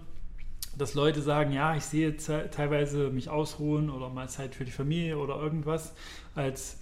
dass 0.78 0.94
Leute 0.94 1.22
sagen, 1.22 1.54
ja, 1.54 1.76
ich 1.76 1.84
sehe 1.84 2.16
teilweise 2.18 3.10
mich 3.10 3.30
ausruhen 3.30 3.90
oder 3.90 4.10
mal 4.10 4.28
Zeit 4.30 4.56
für 4.56 4.66
die 4.66 4.72
Familie 4.72 5.18
oder 5.18 5.36
irgendwas 5.36 5.94
als 6.36 6.78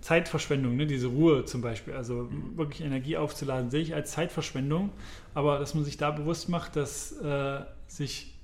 Zeitverschwendung, 0.00 0.76
ne? 0.76 0.86
diese 0.86 1.08
Ruhe 1.08 1.44
zum 1.44 1.60
Beispiel, 1.60 1.94
also 1.94 2.28
mhm. 2.30 2.56
wirklich 2.56 2.82
Energie 2.82 3.16
aufzuladen, 3.16 3.70
sehe 3.70 3.82
ich 3.82 3.94
als 3.94 4.12
Zeitverschwendung, 4.12 4.90
aber 5.34 5.58
dass 5.58 5.74
man 5.74 5.84
sich 5.84 5.96
da 5.96 6.10
bewusst 6.10 6.48
macht, 6.48 6.76
dass 6.76 7.12
äh, 7.20 7.60
sich 7.86 8.34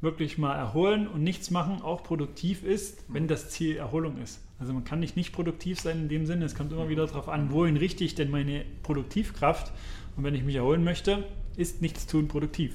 wirklich 0.00 0.38
mal 0.38 0.54
erholen 0.54 1.06
und 1.06 1.22
nichts 1.22 1.50
machen 1.50 1.82
auch 1.82 2.02
produktiv 2.02 2.64
ist, 2.64 3.04
wenn 3.08 3.28
das 3.28 3.50
Ziel 3.50 3.76
Erholung 3.76 4.16
ist. 4.22 4.40
Also 4.58 4.72
man 4.72 4.84
kann 4.84 5.00
nicht 5.00 5.16
nicht 5.16 5.32
produktiv 5.32 5.80
sein 5.80 6.02
in 6.02 6.08
dem 6.08 6.24
Sinne, 6.24 6.46
es 6.46 6.54
kommt 6.54 6.72
immer 6.72 6.88
wieder 6.88 7.06
darauf 7.06 7.28
an, 7.28 7.52
wohin 7.52 7.76
richte 7.76 8.04
ich 8.04 8.14
denn 8.14 8.30
meine 8.30 8.64
Produktivkraft 8.82 9.72
und 10.16 10.24
wenn 10.24 10.34
ich 10.34 10.44
mich 10.44 10.56
erholen 10.56 10.84
möchte, 10.84 11.24
ist 11.56 11.82
nichts 11.82 12.06
tun 12.06 12.28
produktiv. 12.28 12.72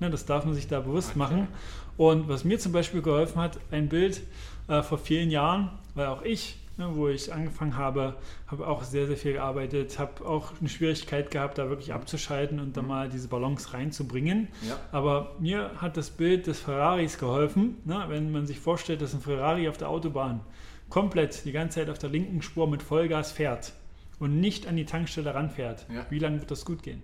Ne, 0.00 0.10
das 0.10 0.26
darf 0.26 0.44
man 0.44 0.54
sich 0.54 0.68
da 0.68 0.80
bewusst 0.80 1.10
okay. 1.10 1.18
machen. 1.18 1.48
Und 1.96 2.28
was 2.28 2.44
mir 2.44 2.58
zum 2.58 2.72
Beispiel 2.72 3.02
geholfen 3.02 3.40
hat, 3.40 3.58
ein 3.70 3.88
Bild 3.88 4.22
äh, 4.68 4.82
vor 4.82 4.98
vielen 4.98 5.30
Jahren, 5.30 5.70
weil 5.94 6.06
auch 6.06 6.22
ich, 6.22 6.56
ne, 6.76 6.88
wo 6.92 7.08
ich 7.08 7.32
angefangen 7.32 7.76
habe, 7.76 8.14
habe 8.46 8.66
auch 8.66 8.84
sehr, 8.84 9.06
sehr 9.08 9.16
viel 9.16 9.32
gearbeitet, 9.34 9.98
habe 9.98 10.24
auch 10.24 10.52
eine 10.60 10.68
Schwierigkeit 10.68 11.30
gehabt, 11.30 11.58
da 11.58 11.68
wirklich 11.68 11.92
abzuschalten 11.92 12.60
und 12.60 12.76
da 12.76 12.82
mhm. 12.82 12.88
mal 12.88 13.08
diese 13.08 13.28
Balance 13.28 13.74
reinzubringen. 13.74 14.48
Ja. 14.66 14.78
Aber 14.92 15.34
mir 15.40 15.72
hat 15.78 15.96
das 15.96 16.10
Bild 16.10 16.46
des 16.46 16.60
Ferraris 16.60 17.18
geholfen, 17.18 17.78
ne, 17.84 18.04
wenn 18.08 18.30
man 18.30 18.46
sich 18.46 18.60
vorstellt, 18.60 19.02
dass 19.02 19.14
ein 19.14 19.20
Ferrari 19.20 19.68
auf 19.68 19.76
der 19.76 19.88
Autobahn 19.88 20.40
komplett 20.88 21.44
die 21.44 21.52
ganze 21.52 21.80
Zeit 21.80 21.90
auf 21.90 21.98
der 21.98 22.10
linken 22.10 22.40
Spur 22.42 22.68
mit 22.68 22.82
Vollgas 22.82 23.32
fährt 23.32 23.72
und 24.18 24.40
nicht 24.40 24.66
an 24.66 24.76
die 24.76 24.84
Tankstelle 24.84 25.34
ranfährt. 25.34 25.86
Ja. 25.92 26.06
Wie 26.10 26.18
lange 26.18 26.40
wird 26.40 26.50
das 26.50 26.64
gut 26.64 26.82
gehen? 26.82 27.02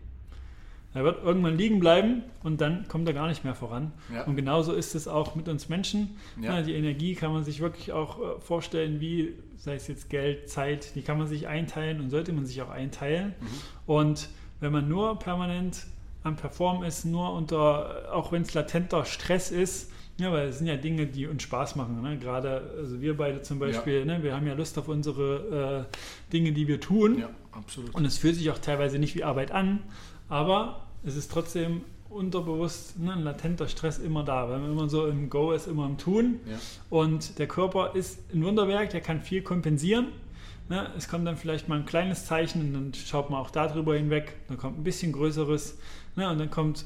Er 0.95 1.03
wird 1.03 1.25
irgendwann 1.25 1.59
liegen 1.59 1.81
bleiben 1.81 2.23
und 2.45 2.61
dann 2.61 2.87
kommt 2.87 3.09
er 3.09 3.15
gar 3.15 3.27
nicht 3.27 3.43
mehr 3.43 3.57
voran. 3.57 3.93
Ja. 4.13 4.25
Und 4.25 4.37
genauso 4.37 4.73
ist 4.73 4.95
es 4.95 5.09
auch 5.09 5.35
mit 5.35 5.49
uns 5.49 5.69
Menschen. 5.69 6.17
Ja. 6.41 6.63
Die 6.63 6.73
Energie 6.73 7.17
kann 7.17 7.33
man 7.33 7.43
sich 7.43 7.61
wirklich 7.61 7.93
auch 7.93 8.21
äh, 8.21 8.41
vorstellen, 8.41 9.01
wie, 9.01 9.35
sei 9.57 9.75
es 9.75 9.89
jetzt 9.89 10.09
Geld, 10.09 10.49
Zeit, 10.49 10.95
die 10.95 11.03
kann 11.03 11.19
man 11.19 11.27
sich 11.27 11.49
einteilen 11.49 12.01
und 12.01 12.11
sollte 12.11 12.33
man 12.33 12.47
sich 12.47 12.63
auch 12.63 12.71
einteilen. 12.71 13.35
Mhm. 13.41 13.47
Und 13.87 14.29
wenn 14.61 14.71
man 14.71 14.89
nur 14.89 15.19
permanent 15.19 15.85
am 16.23 16.37
Performen 16.37 16.85
ist, 16.85 17.05
nur 17.05 17.33
unter, 17.35 18.15
auch 18.15 18.31
wenn 18.31 18.43
es 18.43 18.55
latenter 18.55 19.05
Stress 19.05 19.51
ist, 19.51 19.91
ja, 20.17 20.31
weil 20.31 20.49
es 20.49 20.59
sind 20.59 20.69
ja 20.69 20.77
Dinge, 20.77 21.07
die 21.07 21.27
uns 21.27 21.43
Spaß 21.43 21.75
machen. 21.75 22.01
Ne? 22.01 22.19
Gerade, 22.19 22.73
also 22.79 23.01
wir 23.01 23.17
beide 23.17 23.43
zum 23.43 23.59
Beispiel, 23.59 24.01
ja. 24.01 24.05
ne? 24.05 24.23
wir 24.23 24.35
haben 24.35 24.47
ja 24.47 24.55
Lust 24.55 24.79
auf 24.79 24.87
unsere 24.87 25.87
äh, 25.91 26.33
Dinge, 26.33 26.53
die 26.53 26.69
wir 26.69 26.81
tun. 26.81 27.19
Ja, 27.19 27.31
absolut. 27.51 27.93
Und 27.95 28.05
es 28.05 28.19
fühlt 28.19 28.37
sich 28.37 28.49
auch 28.51 28.59
teilweise 28.59 29.01
nicht 29.01 29.17
wie 29.17 29.25
Arbeit 29.25 29.51
an, 29.51 29.83
aber 30.35 30.81
es 31.05 31.14
ist 31.14 31.31
trotzdem 31.31 31.83
unterbewusst 32.11 32.99
ne, 32.99 33.12
ein 33.12 33.23
latenter 33.23 33.69
Stress 33.69 33.99
immer 33.99 34.25
da, 34.25 34.49
weil 34.50 34.59
man 34.59 34.73
immer 34.73 34.88
so 34.88 35.07
im 35.07 35.31
Go 35.31 35.53
ist, 35.53 35.69
immer 35.69 35.87
im 35.87 35.97
Tun. 35.97 36.41
Ja. 36.50 36.57
Und 36.91 37.38
der 37.38 37.47
Körper 37.47 37.95
ist 37.95 38.19
ein 38.35 38.45
Wunderwerk, 38.45 38.91
der 38.91 39.00
kann 39.00 39.21
viel 39.21 39.43
kompensieren. 39.43 40.09
Ne? 40.69 40.91
Es 40.97 41.07
kommt 41.07 41.25
dann 41.25 41.37
vielleicht 41.37 41.69
mal 41.69 41.79
ein 41.79 41.87
kleines 41.87 42.26
Zeichen 42.26 42.62
und 42.62 42.73
dann 42.75 42.95
schaut 42.95 43.31
man 43.31 43.38
auch 43.38 43.50
darüber 43.53 43.95
hinweg. 43.95 44.35
Dann 44.49 44.59
kommt 44.59 44.76
ein 44.76 44.83
bisschen 44.83 45.12
größeres 45.12 45.79
ne? 46.17 46.29
und 46.29 46.38
dann 46.41 46.50
kommt 46.50 46.85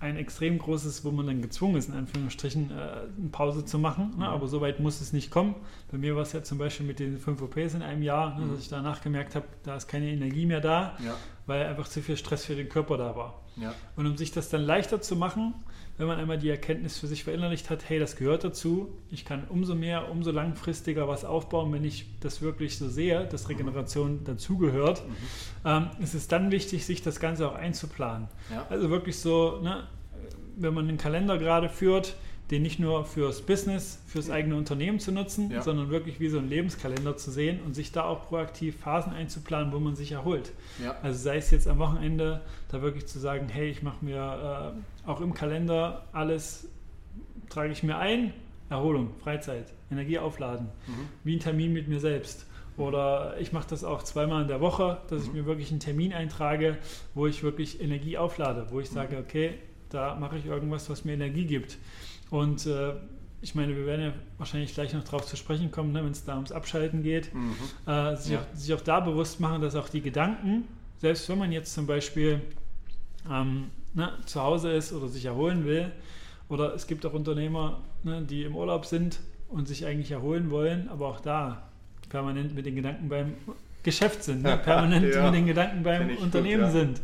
ein 0.00 0.16
extrem 0.16 0.58
großes, 0.58 1.04
wo 1.04 1.12
man 1.12 1.28
dann 1.28 1.42
gezwungen 1.42 1.76
ist, 1.76 1.88
in 1.88 1.94
Anführungsstrichen, 1.94 2.72
äh, 2.72 2.74
eine 2.74 3.28
Pause 3.30 3.64
zu 3.64 3.78
machen. 3.78 4.10
Ne? 4.10 4.16
Mhm. 4.16 4.22
Aber 4.22 4.48
so 4.48 4.60
weit 4.60 4.80
muss 4.80 5.00
es 5.00 5.12
nicht 5.12 5.30
kommen. 5.30 5.54
Bei 5.92 5.98
mir 5.98 6.16
war 6.16 6.22
es 6.22 6.32
ja 6.32 6.42
zum 6.42 6.58
Beispiel 6.58 6.86
mit 6.86 6.98
den 6.98 7.18
5 7.18 7.40
OPs 7.40 7.74
in 7.74 7.82
einem 7.82 8.02
Jahr, 8.02 8.36
ne, 8.36 8.46
mhm. 8.46 8.50
dass 8.50 8.60
ich 8.60 8.68
danach 8.68 9.00
gemerkt 9.00 9.36
habe, 9.36 9.46
da 9.62 9.76
ist 9.76 9.86
keine 9.86 10.06
Energie 10.06 10.46
mehr 10.46 10.60
da, 10.60 10.96
ja. 11.04 11.14
Weil 11.46 11.66
einfach 11.66 11.88
zu 11.88 12.02
viel 12.02 12.16
Stress 12.16 12.44
für 12.44 12.56
den 12.56 12.68
Körper 12.68 12.96
da 12.96 13.16
war. 13.16 13.42
Ja. 13.56 13.74
Und 13.96 14.06
um 14.06 14.16
sich 14.16 14.32
das 14.32 14.48
dann 14.48 14.62
leichter 14.62 15.00
zu 15.00 15.16
machen, 15.16 15.54
wenn 15.96 16.06
man 16.06 16.18
einmal 16.18 16.38
die 16.38 16.48
Erkenntnis 16.48 16.98
für 16.98 17.06
sich 17.06 17.24
verinnerlicht 17.24 17.70
hat, 17.70 17.88
hey, 17.88 18.00
das 18.00 18.16
gehört 18.16 18.42
dazu, 18.42 18.96
ich 19.10 19.24
kann 19.24 19.44
umso 19.48 19.74
mehr, 19.74 20.10
umso 20.10 20.32
langfristiger 20.32 21.06
was 21.06 21.24
aufbauen, 21.24 21.72
wenn 21.72 21.84
ich 21.84 22.06
das 22.20 22.42
wirklich 22.42 22.78
so 22.78 22.88
sehe, 22.88 23.26
dass 23.26 23.48
Regeneration 23.48 24.20
mhm. 24.20 24.24
dazugehört, 24.24 25.06
mhm. 25.06 25.14
ähm, 25.64 25.90
ist 26.00 26.14
es 26.14 26.26
dann 26.26 26.50
wichtig, 26.50 26.84
sich 26.84 27.02
das 27.02 27.20
Ganze 27.20 27.48
auch 27.48 27.54
einzuplanen. 27.54 28.28
Ja. 28.50 28.66
Also 28.70 28.90
wirklich 28.90 29.20
so, 29.20 29.60
ne, 29.60 29.86
wenn 30.56 30.74
man 30.74 30.88
einen 30.88 30.98
Kalender 30.98 31.38
gerade 31.38 31.68
führt, 31.68 32.16
den 32.50 32.62
nicht 32.62 32.78
nur 32.78 33.04
fürs 33.04 33.42
Business, 33.42 34.00
fürs 34.06 34.28
eigene 34.28 34.56
Unternehmen 34.56 35.00
zu 35.00 35.12
nutzen, 35.12 35.50
ja. 35.50 35.62
sondern 35.62 35.90
wirklich 35.90 36.20
wie 36.20 36.28
so 36.28 36.38
ein 36.38 36.48
Lebenskalender 36.48 37.16
zu 37.16 37.30
sehen 37.30 37.60
und 37.64 37.74
sich 37.74 37.90
da 37.90 38.04
auch 38.04 38.26
proaktiv 38.28 38.76
Phasen 38.78 39.12
einzuplanen, 39.12 39.72
wo 39.72 39.78
man 39.78 39.96
sich 39.96 40.12
erholt. 40.12 40.52
Ja. 40.82 40.96
Also 41.02 41.18
sei 41.18 41.38
es 41.38 41.50
jetzt 41.50 41.66
am 41.66 41.78
Wochenende, 41.78 42.42
da 42.68 42.82
wirklich 42.82 43.06
zu 43.06 43.18
sagen, 43.18 43.48
hey, 43.48 43.70
ich 43.70 43.82
mache 43.82 44.04
mir 44.04 44.74
äh, 45.06 45.08
auch 45.08 45.22
im 45.22 45.32
Kalender 45.32 46.04
alles, 46.12 46.68
trage 47.48 47.72
ich 47.72 47.82
mir 47.82 47.96
ein, 47.96 48.34
Erholung, 48.68 49.10
Freizeit, 49.22 49.72
Energie 49.90 50.18
aufladen, 50.18 50.68
mhm. 50.86 51.08
wie 51.22 51.36
ein 51.36 51.40
Termin 51.40 51.72
mit 51.72 51.88
mir 51.88 52.00
selbst. 52.00 52.46
Oder 52.76 53.36
ich 53.38 53.52
mache 53.52 53.68
das 53.70 53.84
auch 53.84 54.02
zweimal 54.02 54.42
in 54.42 54.48
der 54.48 54.60
Woche, 54.60 54.98
dass 55.08 55.22
mhm. 55.22 55.28
ich 55.28 55.32
mir 55.32 55.46
wirklich 55.46 55.70
einen 55.70 55.80
Termin 55.80 56.12
eintrage, 56.12 56.76
wo 57.14 57.26
ich 57.26 57.42
wirklich 57.42 57.80
Energie 57.80 58.18
auflade, 58.18 58.66
wo 58.70 58.80
ich 58.80 58.90
mhm. 58.90 58.94
sage, 58.94 59.18
okay, 59.18 59.54
da 59.90 60.16
mache 60.16 60.36
ich 60.36 60.46
irgendwas, 60.46 60.90
was 60.90 61.04
mir 61.04 61.12
Energie 61.12 61.46
gibt. 61.46 61.78
Und 62.30 62.66
äh, 62.66 62.94
ich 63.44 63.54
meine, 63.54 63.76
wir 63.76 63.84
werden 63.84 64.00
ja 64.00 64.12
wahrscheinlich 64.38 64.72
gleich 64.72 64.94
noch 64.94 65.04
darauf 65.04 65.26
zu 65.26 65.36
sprechen 65.36 65.70
kommen, 65.70 65.92
ne, 65.92 66.02
wenn 66.02 66.12
es 66.12 66.24
da 66.24 66.34
ums 66.34 66.50
Abschalten 66.50 67.02
geht, 67.02 67.32
mhm. 67.34 67.54
äh, 67.86 68.16
sich, 68.16 68.32
ja. 68.32 68.38
auch, 68.40 68.56
sich, 68.56 68.72
auch, 68.74 68.80
da 68.80 69.00
bewusst 69.00 69.38
machen, 69.38 69.60
dass 69.60 69.74
auch 69.74 69.88
die 69.88 70.00
Gedanken, 70.00 70.64
selbst 70.98 71.28
wenn 71.28 71.38
man 71.38 71.52
jetzt 71.52 71.74
zum 71.74 71.86
Beispiel 71.86 72.40
ähm, 73.30 73.70
ne, 73.92 74.12
zu 74.24 74.40
Hause 74.40 74.72
ist 74.72 74.92
oder 74.92 75.08
sich 75.08 75.26
erholen 75.26 75.66
will, 75.66 75.92
oder 76.48 76.74
es 76.74 76.86
gibt 76.86 77.04
auch 77.04 77.12
Unternehmer, 77.12 77.80
ne, 78.02 78.22
die 78.22 78.44
im 78.44 78.56
Urlaub 78.56 78.86
sind 78.86 79.20
und 79.48 79.68
sich 79.68 79.84
eigentlich 79.84 80.10
erholen 80.10 80.50
wollen, 80.50 80.88
aber 80.88 81.08
auch 81.08 81.20
da 81.20 81.68
permanent 82.08 82.54
mit 82.54 82.64
den 82.64 82.76
Gedanken 82.76 83.08
beim 83.08 83.34
Geschäft 83.82 84.24
sind, 84.24 84.42
ne, 84.42 84.56
permanent 84.56 85.04
ja. 85.14 85.24
mit 85.26 85.34
den 85.34 85.46
Gedanken 85.46 85.82
beim 85.82 86.16
Unternehmen 86.16 86.64
gut, 86.64 86.74
ja. 86.74 86.80
sind. 86.80 87.00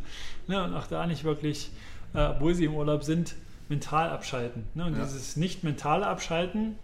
Ne, 0.49 0.65
und 0.65 0.75
auch 0.75 0.87
da 0.87 1.07
nicht 1.07 1.25
wirklich, 1.25 1.71
äh, 2.15 2.29
obwohl 2.29 2.55
sie 2.55 2.65
im 2.65 2.75
Urlaub 2.75 3.05
sind, 3.05 3.35
mental 3.71 4.11
abschalten. 4.11 4.67
Ne? 4.75 4.85
Und 4.85 4.97
ja. 4.97 5.05
dieses 5.05 5.37
nicht 5.37 5.65
mentale 5.65 6.07
Abschalten 6.07 6.77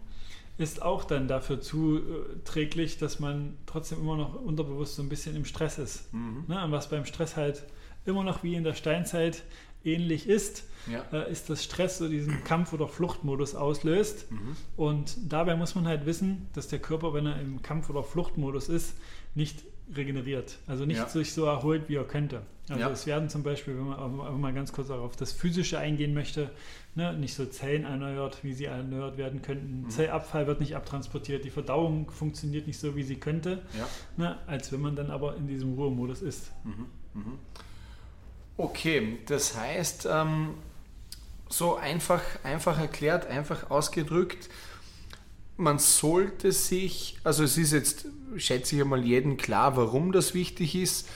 ist 0.56 0.80
auch 0.80 1.04
dann 1.04 1.28
dafür 1.28 1.60
zuträglich, 1.60 2.96
dass 2.96 3.20
man 3.20 3.58
trotzdem 3.66 4.00
immer 4.00 4.16
noch 4.16 4.34
unterbewusst 4.34 4.96
so 4.96 5.02
ein 5.02 5.10
bisschen 5.10 5.36
im 5.36 5.44
Stress 5.44 5.78
ist. 5.78 6.14
Mhm. 6.14 6.44
Ne? 6.48 6.64
Und 6.64 6.72
was 6.72 6.88
beim 6.88 7.04
Stress 7.04 7.36
halt 7.36 7.64
immer 8.06 8.24
noch 8.24 8.42
wie 8.42 8.54
in 8.54 8.64
der 8.64 8.74
Steinzeit 8.74 9.42
ähnlich 9.84 10.28
ist, 10.28 10.64
ja. 10.90 11.04
äh, 11.12 11.30
ist, 11.30 11.50
dass 11.50 11.62
Stress 11.62 11.98
so 11.98 12.08
diesen 12.08 12.42
Kampf- 12.44 12.72
oder 12.72 12.88
Fluchtmodus 12.88 13.54
auslöst. 13.54 14.30
Mhm. 14.30 14.56
Und 14.76 15.16
dabei 15.28 15.56
muss 15.56 15.74
man 15.74 15.86
halt 15.86 16.06
wissen, 16.06 16.48
dass 16.54 16.68
der 16.68 16.78
Körper, 16.78 17.12
wenn 17.12 17.26
er 17.26 17.40
im 17.40 17.62
Kampf- 17.62 17.90
oder 17.90 18.02
Fluchtmodus 18.02 18.68
ist, 18.68 18.94
nicht 19.34 19.62
regeneriert. 19.94 20.58
Also 20.66 20.86
nicht 20.86 20.96
ja. 20.96 21.08
sich 21.08 21.32
so 21.32 21.44
erholt, 21.44 21.88
wie 21.88 21.96
er 21.96 22.04
könnte. 22.04 22.42
Also 22.68 22.80
Ja. 22.80 22.90
es 22.90 23.06
werden 23.06 23.28
zum 23.28 23.42
Beispiel, 23.44 23.76
wenn 23.76 23.84
man 23.86 23.98
auch 23.98 24.36
mal- 24.36 24.52
ganz 24.52 24.72
kurz 24.72 24.90
auch 24.90 25.00
auf 25.02 25.14
das 25.16 25.30
Physische 25.32 25.78
eingehen 25.78 26.14
möchte, 26.14 26.50
ne, 26.96 27.12
nicht 27.16 27.34
so 27.34 27.46
Zellen 27.46 27.84
erneuert, 27.84 28.42
wie 28.42 28.52
sie 28.54 28.64
erneuert 28.64 29.16
werden 29.18 29.40
könnten. 29.40 29.82
Mhm. 29.82 29.90
Zellabfall 29.90 30.46
wird 30.48 30.58
nicht 30.60 30.74
abtransportiert, 30.74 31.44
die 31.44 31.50
Verdauung 31.50 32.10
funktioniert 32.10 32.66
nicht 32.66 32.80
so, 32.80 32.96
wie 32.96 33.04
sie 33.04 33.16
könnte, 33.16 33.62
Ja. 33.78 33.86
ne, 34.16 34.38
als 34.48 34.72
wenn 34.72 34.80
man 34.80 34.96
dann 34.96 35.10
aber 35.12 35.36
in 35.36 35.46
diesem 35.46 35.74
Ruhemodus 35.74 36.22
ist. 36.22 36.50
Okay, 38.56 39.18
das 39.26 39.56
heißt, 39.56 40.08
ähm, 40.10 40.54
so 41.48 41.76
einfach, 41.76 42.22
einfach 42.42 42.78
erklärt, 42.80 43.26
einfach 43.26 43.70
ausgedrückt, 43.70 44.48
man 45.58 45.78
sollte 45.78 46.52
sich, 46.52 47.18
also 47.22 47.44
es 47.44 47.56
ist 47.56 47.72
jetzt, 47.72 48.06
schätze 48.36 48.76
ich 48.76 48.82
einmal 48.82 49.04
jedem 49.04 49.36
klar, 49.36 49.76
warum 49.76 50.12
das 50.12 50.34
wichtig 50.34 50.74
ist. 50.74 51.08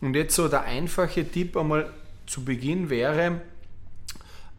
Und 0.00 0.14
jetzt 0.14 0.34
so 0.34 0.48
der 0.48 0.62
einfache 0.62 1.28
Tipp 1.28 1.56
einmal 1.56 1.92
zu 2.26 2.44
Beginn 2.44 2.90
wäre, 2.90 3.40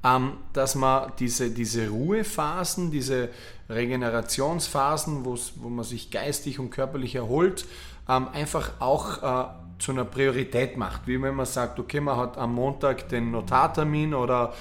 ähm, 0.03 0.33
dass 0.53 0.75
man 0.75 1.11
diese, 1.19 1.51
diese 1.51 1.89
Ruhephasen, 1.89 2.91
diese 2.91 3.29
Regenerationsphasen, 3.69 5.25
wo 5.25 5.69
man 5.69 5.85
sich 5.85 6.11
geistig 6.11 6.59
und 6.59 6.71
körperlich 6.71 7.15
erholt, 7.15 7.65
ähm, 8.07 8.27
einfach 8.29 8.71
auch 8.79 9.23
äh, 9.23 9.49
zu 9.79 9.91
einer 9.91 10.05
Priorität 10.05 10.77
macht. 10.77 11.07
Wie 11.07 11.21
wenn 11.21 11.35
man 11.35 11.45
sagt, 11.45 11.79
okay, 11.79 11.99
man 11.99 12.17
hat 12.17 12.37
am 12.37 12.53
Montag 12.55 13.09
den 13.09 13.31
Notartermin 13.31 14.13
oder 14.13 14.53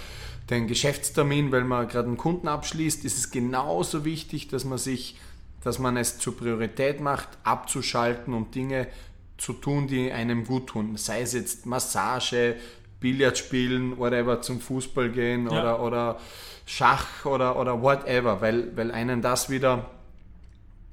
den 0.50 0.66
Geschäftstermin, 0.66 1.52
weil 1.52 1.64
man 1.64 1.88
gerade 1.88 2.08
einen 2.08 2.16
Kunden 2.16 2.48
abschließt, 2.48 3.04
ist 3.04 3.18
es 3.18 3.30
genauso 3.30 4.04
wichtig, 4.04 4.48
dass 4.48 4.64
man 4.64 4.78
sich, 4.78 5.18
dass 5.62 5.78
man 5.78 5.96
es 5.96 6.18
zur 6.18 6.36
Priorität 6.36 7.00
macht, 7.00 7.28
abzuschalten 7.42 8.32
und 8.34 8.54
Dinge 8.54 8.86
zu 9.38 9.54
tun, 9.54 9.86
die 9.86 10.12
einem 10.12 10.44
gut 10.44 10.68
tun. 10.68 10.96
Sei 10.96 11.22
es 11.22 11.32
jetzt 11.32 11.64
Massage, 11.64 12.56
Billard 13.00 13.38
spielen, 13.38 13.96
whatever, 13.98 14.42
zum 14.42 14.60
Fußball 14.60 15.10
gehen 15.10 15.48
Ja. 15.50 15.60
oder, 15.60 15.82
oder 15.82 16.18
Schach 16.66 17.24
oder, 17.24 17.58
oder 17.58 17.80
whatever, 17.80 18.40
weil, 18.40 18.76
weil 18.76 18.90
einen 18.90 19.22
das 19.22 19.48
wieder 19.48 19.86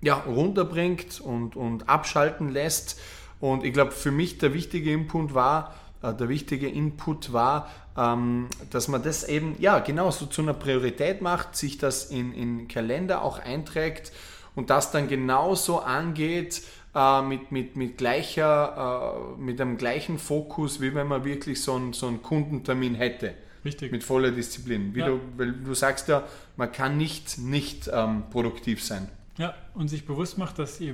ja, 0.02 0.16
runterbringt 0.16 1.20
und, 1.20 1.56
und 1.56 1.90
abschalten 1.90 2.50
lässt. 2.50 3.00
Und 3.40 3.66
ich 3.66 3.74
glaube, 3.74 3.92
für 3.92 4.12
mich 4.12 4.38
der 4.38 4.54
wichtige 4.54 4.94
Input 4.94 5.34
war, 5.34 5.74
äh, 6.02 6.14
der 6.14 6.30
wichtige 6.30 6.70
Input 6.70 7.34
war, 7.34 7.70
ähm, 7.98 8.48
dass 8.70 8.88
man 8.88 9.04
das 9.04 9.24
eben, 9.24 9.56
ja, 9.60 9.80
genau 9.80 10.12
so 10.12 10.28
zu 10.28 10.42
einer 10.42 10.54
Priorität 10.54 11.22
macht, 11.22 11.56
sich 11.56 11.78
das 11.78 12.06
in, 12.06 12.34
in 12.34 12.68
Kalender 12.68 13.24
auch 13.24 13.40
einträgt 13.40 14.12
und 14.54 14.70
das 14.70 14.92
dann 14.92 15.08
genauso 15.08 15.80
angeht, 15.80 16.62
äh, 16.96 17.22
mit, 17.22 17.52
mit, 17.52 17.76
mit, 17.76 17.98
gleicher, 17.98 19.36
äh, 19.38 19.42
mit 19.42 19.60
einem 19.62 19.78
gleichen 19.78 20.18
Fokus, 20.18 20.82
wie 20.82 20.96
wenn 20.96 21.08
man 21.08 21.24
wirklich 21.26 21.62
so 21.62 21.76
einen, 21.76 21.94
so 21.94 22.08
einen 22.08 22.22
Kundentermin 22.24 22.96
hätte. 22.96 23.34
Richtig. 23.64 23.92
Mit 23.92 24.04
voller 24.04 24.32
Disziplin. 24.32 24.94
Ja. 24.96 25.08
du, 25.08 25.20
weil 25.38 25.52
du 25.52 25.74
sagst 25.74 26.08
ja, 26.08 26.24
man 26.56 26.72
kann 26.72 26.98
nicht 26.98 27.40
nicht 27.40 27.90
ähm, 27.92 28.24
produktiv 28.30 28.84
sein. 28.84 29.10
Ja, 29.38 29.54
und 29.74 29.88
sich 29.90 30.06
bewusst 30.06 30.38
macht, 30.38 30.60
dass 30.60 30.80
je 30.80 30.94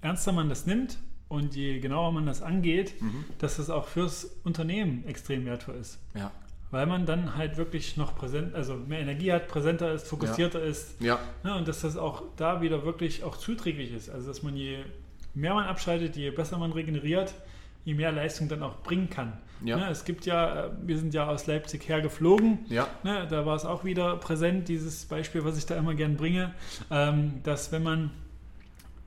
ernster 0.00 0.32
man 0.32 0.48
das 0.48 0.64
nimmt 0.64 0.96
und 1.28 1.54
je 1.56 1.80
genauer 1.80 2.12
man 2.12 2.24
das 2.26 2.40
angeht, 2.40 3.00
Mhm. 3.02 3.24
dass 3.38 3.56
das 3.56 3.68
auch 3.68 3.88
fürs 3.88 4.24
Unternehmen 4.44 5.04
extrem 5.06 5.44
wertvoll 5.44 5.74
ist. 5.76 5.98
Ja. 6.14 6.30
Weil 6.70 6.86
man 6.86 7.04
dann 7.04 7.36
halt 7.36 7.56
wirklich 7.58 7.96
noch 7.96 8.14
präsent, 8.14 8.54
also 8.54 8.76
mehr 8.76 9.00
Energie 9.00 9.30
hat, 9.32 9.48
präsenter 9.48 9.92
ist, 9.92 10.06
fokussierter 10.06 10.62
ist. 10.62 11.00
Ja. 11.00 11.18
Ne, 11.42 11.54
und 11.56 11.68
dass 11.68 11.80
das 11.82 11.96
auch 11.96 12.22
da 12.36 12.62
wieder 12.62 12.84
wirklich 12.84 13.24
auch 13.24 13.36
zuträglich 13.36 13.92
ist. 13.92 14.08
Also 14.08 14.28
dass 14.28 14.42
man 14.42 14.56
je 14.56 14.78
mehr 15.34 15.54
man 15.54 15.64
abschaltet, 15.66 16.16
je 16.16 16.30
besser 16.30 16.58
man 16.58 16.72
regeneriert, 16.72 17.34
je 17.84 17.94
mehr 17.94 18.12
Leistung 18.12 18.48
dann 18.48 18.62
auch 18.62 18.76
bringen 18.82 19.10
kann. 19.10 19.32
Ja. 19.64 19.76
Ne, 19.76 19.88
es 19.90 20.04
gibt 20.04 20.26
ja, 20.26 20.66
äh, 20.66 20.70
wir 20.82 20.98
sind 20.98 21.14
ja 21.14 21.26
aus 21.28 21.46
Leipzig 21.46 21.88
hergeflogen. 21.88 22.60
Ja. 22.68 22.88
Ne, 23.04 23.26
da 23.30 23.46
war 23.46 23.54
es 23.56 23.64
auch 23.64 23.84
wieder 23.84 24.16
präsent, 24.16 24.68
dieses 24.68 25.04
Beispiel, 25.06 25.44
was 25.44 25.56
ich 25.56 25.66
da 25.66 25.76
immer 25.76 25.94
gern 25.94 26.16
bringe, 26.16 26.52
ähm, 26.90 27.34
dass 27.44 27.70
wenn 27.72 27.82
man 27.84 28.10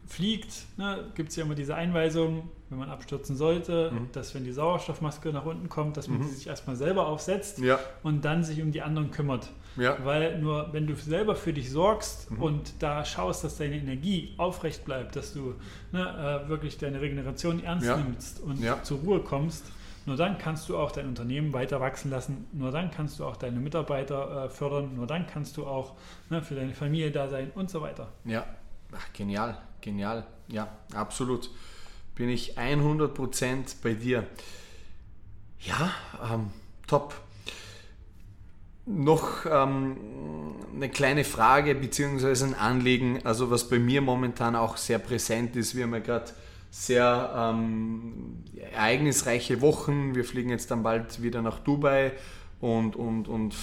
fliegt, 0.07 0.65
ne, 0.77 0.99
gibt 1.15 1.29
es 1.29 1.35
ja 1.35 1.43
immer 1.43 1.55
diese 1.55 1.75
Einweisung, 1.75 2.49
wenn 2.69 2.77
man 2.79 2.89
abstürzen 2.89 3.35
sollte, 3.35 3.91
Mhm. 3.91 4.09
dass 4.13 4.33
wenn 4.35 4.43
die 4.43 4.51
Sauerstoffmaske 4.51 5.29
nach 5.29 5.45
unten 5.45 5.67
kommt, 5.69 5.97
dass 5.97 6.07
man 6.07 6.23
sie 6.23 6.33
sich 6.35 6.47
erstmal 6.47 6.75
selber 6.75 7.07
aufsetzt 7.07 7.59
Ja. 7.59 7.79
und 8.03 8.23
dann 8.25 8.43
sich 8.43 8.61
um 8.61 8.71
die 8.71 8.81
anderen 8.81 9.11
kümmert. 9.11 9.49
Ja. 9.77 9.97
Weil 10.05 10.39
nur 10.39 10.71
wenn 10.73 10.87
du 10.87 10.95
selber 10.95 11.35
für 11.35 11.51
dich 11.53 11.69
sorgst 11.71 12.31
Mhm. 12.31 12.41
und 12.41 12.73
da 12.79 13.03
schaust, 13.03 13.43
dass 13.43 13.57
deine 13.57 13.75
Energie 13.75 14.33
aufrecht 14.37 14.85
bleibt, 14.85 15.15
dass 15.15 15.33
du 15.33 15.55
ne, 15.91 16.43
äh, 16.45 16.49
wirklich 16.49 16.77
deine 16.77 17.01
Regeneration 17.01 17.63
ernst 17.63 17.87
Ja. 17.87 17.97
nimmst 17.97 18.39
und 18.39 18.61
Ja. 18.61 18.81
zur 18.83 18.99
Ruhe 18.99 19.19
kommst, 19.19 19.65
nur 20.05 20.15
dann 20.15 20.37
kannst 20.37 20.69
du 20.69 20.77
auch 20.77 20.91
dein 20.91 21.07
Unternehmen 21.07 21.51
weiter 21.51 21.79
wachsen 21.81 22.11
lassen, 22.11 22.47
nur 22.53 22.71
dann 22.71 22.91
kannst 22.91 23.19
du 23.19 23.25
auch 23.25 23.35
deine 23.37 23.59
Mitarbeiter 23.59 24.45
äh, 24.45 24.49
fördern, 24.49 24.95
nur 24.95 25.07
dann 25.07 25.25
kannst 25.27 25.57
du 25.57 25.65
auch 25.65 25.95
ne, 26.29 26.41
für 26.41 26.55
deine 26.55 26.73
Familie 26.73 27.11
da 27.11 27.27
sein 27.27 27.51
und 27.55 27.69
so 27.69 27.81
weiter. 27.81 28.07
Ja, 28.23 28.45
Ach, 28.97 29.11
genial, 29.13 29.57
genial. 29.81 30.25
Ja, 30.47 30.69
absolut. 30.93 31.49
Bin 32.13 32.29
ich 32.29 32.57
100% 32.57 33.77
bei 33.83 33.93
dir. 33.93 34.25
Ja, 35.59 35.91
ähm, 36.31 36.51
top. 36.87 37.13
Noch 38.85 39.45
ähm, 39.49 39.97
eine 40.75 40.89
kleine 40.89 41.23
Frage 41.23 41.73
bzw. 41.73 42.43
ein 42.43 42.53
Anliegen, 42.53 43.19
also 43.23 43.49
was 43.49 43.67
bei 43.67 43.79
mir 43.79 44.01
momentan 44.01 44.55
auch 44.55 44.77
sehr 44.77 44.99
präsent 44.99 45.55
ist. 45.55 45.75
Wir 45.75 45.83
haben 45.83 45.93
ja 45.93 45.99
gerade 45.99 46.31
sehr 46.69 47.33
ähm, 47.35 48.43
ereignisreiche 48.73 49.61
Wochen. 49.61 50.13
Wir 50.13 50.25
fliegen 50.25 50.49
jetzt 50.49 50.69
dann 50.69 50.83
bald 50.83 51.21
wieder 51.23 51.41
nach 51.41 51.59
Dubai 51.59 52.11
und, 52.59 52.95
und, 52.95 53.27
und 53.27 53.55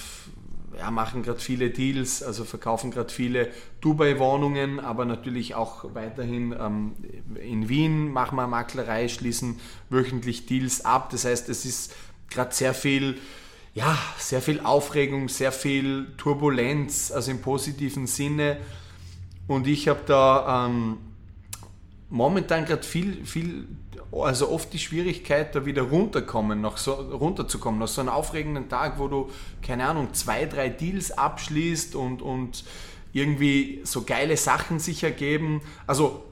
ja, 0.77 0.89
machen 0.91 1.23
gerade 1.23 1.39
viele 1.39 1.69
Deals, 1.69 2.23
also 2.23 2.43
verkaufen 2.43 2.91
gerade 2.91 3.13
viele 3.13 3.49
Dubai-Wohnungen, 3.81 4.79
aber 4.79 5.05
natürlich 5.05 5.55
auch 5.55 5.93
weiterhin 5.93 6.55
ähm, 6.59 6.93
in 7.39 7.69
Wien 7.69 8.11
machen 8.11 8.35
wir 8.35 8.47
Maklerei, 8.47 9.07
schließen 9.07 9.59
wöchentlich 9.89 10.47
Deals 10.47 10.83
ab. 10.83 11.09
Das 11.11 11.25
heißt, 11.25 11.49
es 11.49 11.65
ist 11.65 11.95
gerade 12.29 12.53
sehr 12.53 12.73
viel, 12.73 13.19
ja, 13.73 13.97
sehr 14.17 14.41
viel 14.41 14.59
Aufregung, 14.59 15.29
sehr 15.29 15.51
viel 15.51 16.07
Turbulenz, 16.17 17.11
also 17.11 17.31
im 17.31 17.41
positiven 17.41 18.05
Sinne. 18.05 18.57
Und 19.47 19.67
ich 19.67 19.87
habe 19.87 20.01
da 20.05 20.67
ähm, 20.67 20.97
momentan 22.09 22.65
gerade 22.65 22.83
viel, 22.83 23.25
viel, 23.25 23.67
also 24.11 24.49
oft 24.49 24.71
die 24.73 24.79
Schwierigkeit, 24.79 25.55
da 25.55 25.65
wieder 25.65 25.81
runterkommen, 25.81 26.61
noch 26.61 26.77
so, 26.77 26.93
runterzukommen, 26.93 27.79
nach 27.79 27.87
so 27.87 28.01
einem 28.01 28.11
aufregenden 28.11 28.69
Tag, 28.69 28.99
wo 28.99 29.07
du, 29.07 29.31
keine 29.63 29.87
Ahnung, 29.87 30.13
zwei, 30.13 30.45
drei 30.45 30.69
Deals 30.69 31.11
abschließt 31.11 31.95
und, 31.95 32.21
und 32.21 32.63
irgendwie 33.11 33.81
so 33.83 34.03
geile 34.03 34.37
Sachen 34.37 34.79
sich 34.79 35.03
ergeben. 35.03 35.61
Also, 35.87 36.23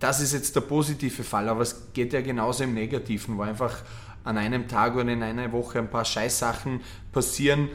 das 0.00 0.20
ist 0.20 0.32
jetzt 0.32 0.54
der 0.54 0.60
positive 0.60 1.24
Fall, 1.24 1.48
aber 1.48 1.62
es 1.62 1.92
geht 1.92 2.12
ja 2.12 2.20
genauso 2.20 2.64
im 2.64 2.74
Negativen, 2.74 3.36
wo 3.36 3.42
einfach 3.42 3.82
an 4.28 4.36
einem 4.36 4.68
Tag 4.68 4.94
oder 4.94 5.10
in 5.10 5.22
einer 5.22 5.52
Woche 5.52 5.78
ein 5.78 5.88
paar 5.88 6.04
Scheißsachen 6.04 6.82
passieren. 7.12 7.70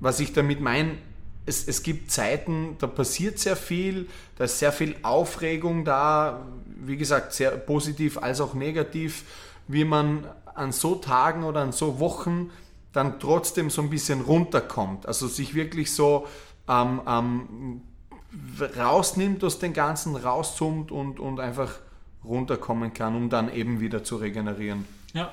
Was 0.00 0.20
ich 0.20 0.32
damit 0.32 0.60
meine, 0.60 0.96
es, 1.44 1.68
es 1.68 1.82
gibt 1.82 2.10
Zeiten, 2.10 2.76
da 2.78 2.86
passiert 2.86 3.38
sehr 3.38 3.56
viel, 3.56 4.08
da 4.38 4.44
ist 4.44 4.58
sehr 4.58 4.72
viel 4.72 4.96
Aufregung 5.02 5.84
da, 5.84 6.46
wie 6.66 6.96
gesagt, 6.96 7.34
sehr 7.34 7.50
positiv 7.50 8.16
als 8.16 8.40
auch 8.40 8.54
negativ, 8.54 9.24
wie 9.68 9.84
man 9.84 10.26
an 10.54 10.72
so 10.72 10.94
Tagen 10.94 11.44
oder 11.44 11.60
an 11.60 11.72
so 11.72 12.00
Wochen 12.00 12.50
dann 12.94 13.20
trotzdem 13.20 13.68
so 13.68 13.82
ein 13.82 13.90
bisschen 13.90 14.22
runterkommt. 14.22 15.06
Also 15.06 15.26
sich 15.26 15.54
wirklich 15.54 15.92
so 15.92 16.26
ähm, 16.68 17.02
ähm, 17.06 17.82
rausnimmt 18.78 19.44
aus 19.44 19.58
dem 19.58 19.74
Ganzen, 19.74 20.16
rauszoomt 20.16 20.90
und, 20.90 21.20
und 21.20 21.38
einfach 21.38 21.74
runterkommen 22.24 22.94
kann, 22.94 23.14
um 23.14 23.28
dann 23.28 23.52
eben 23.52 23.80
wieder 23.80 24.04
zu 24.04 24.16
regenerieren. 24.16 24.86
Ja. 25.12 25.32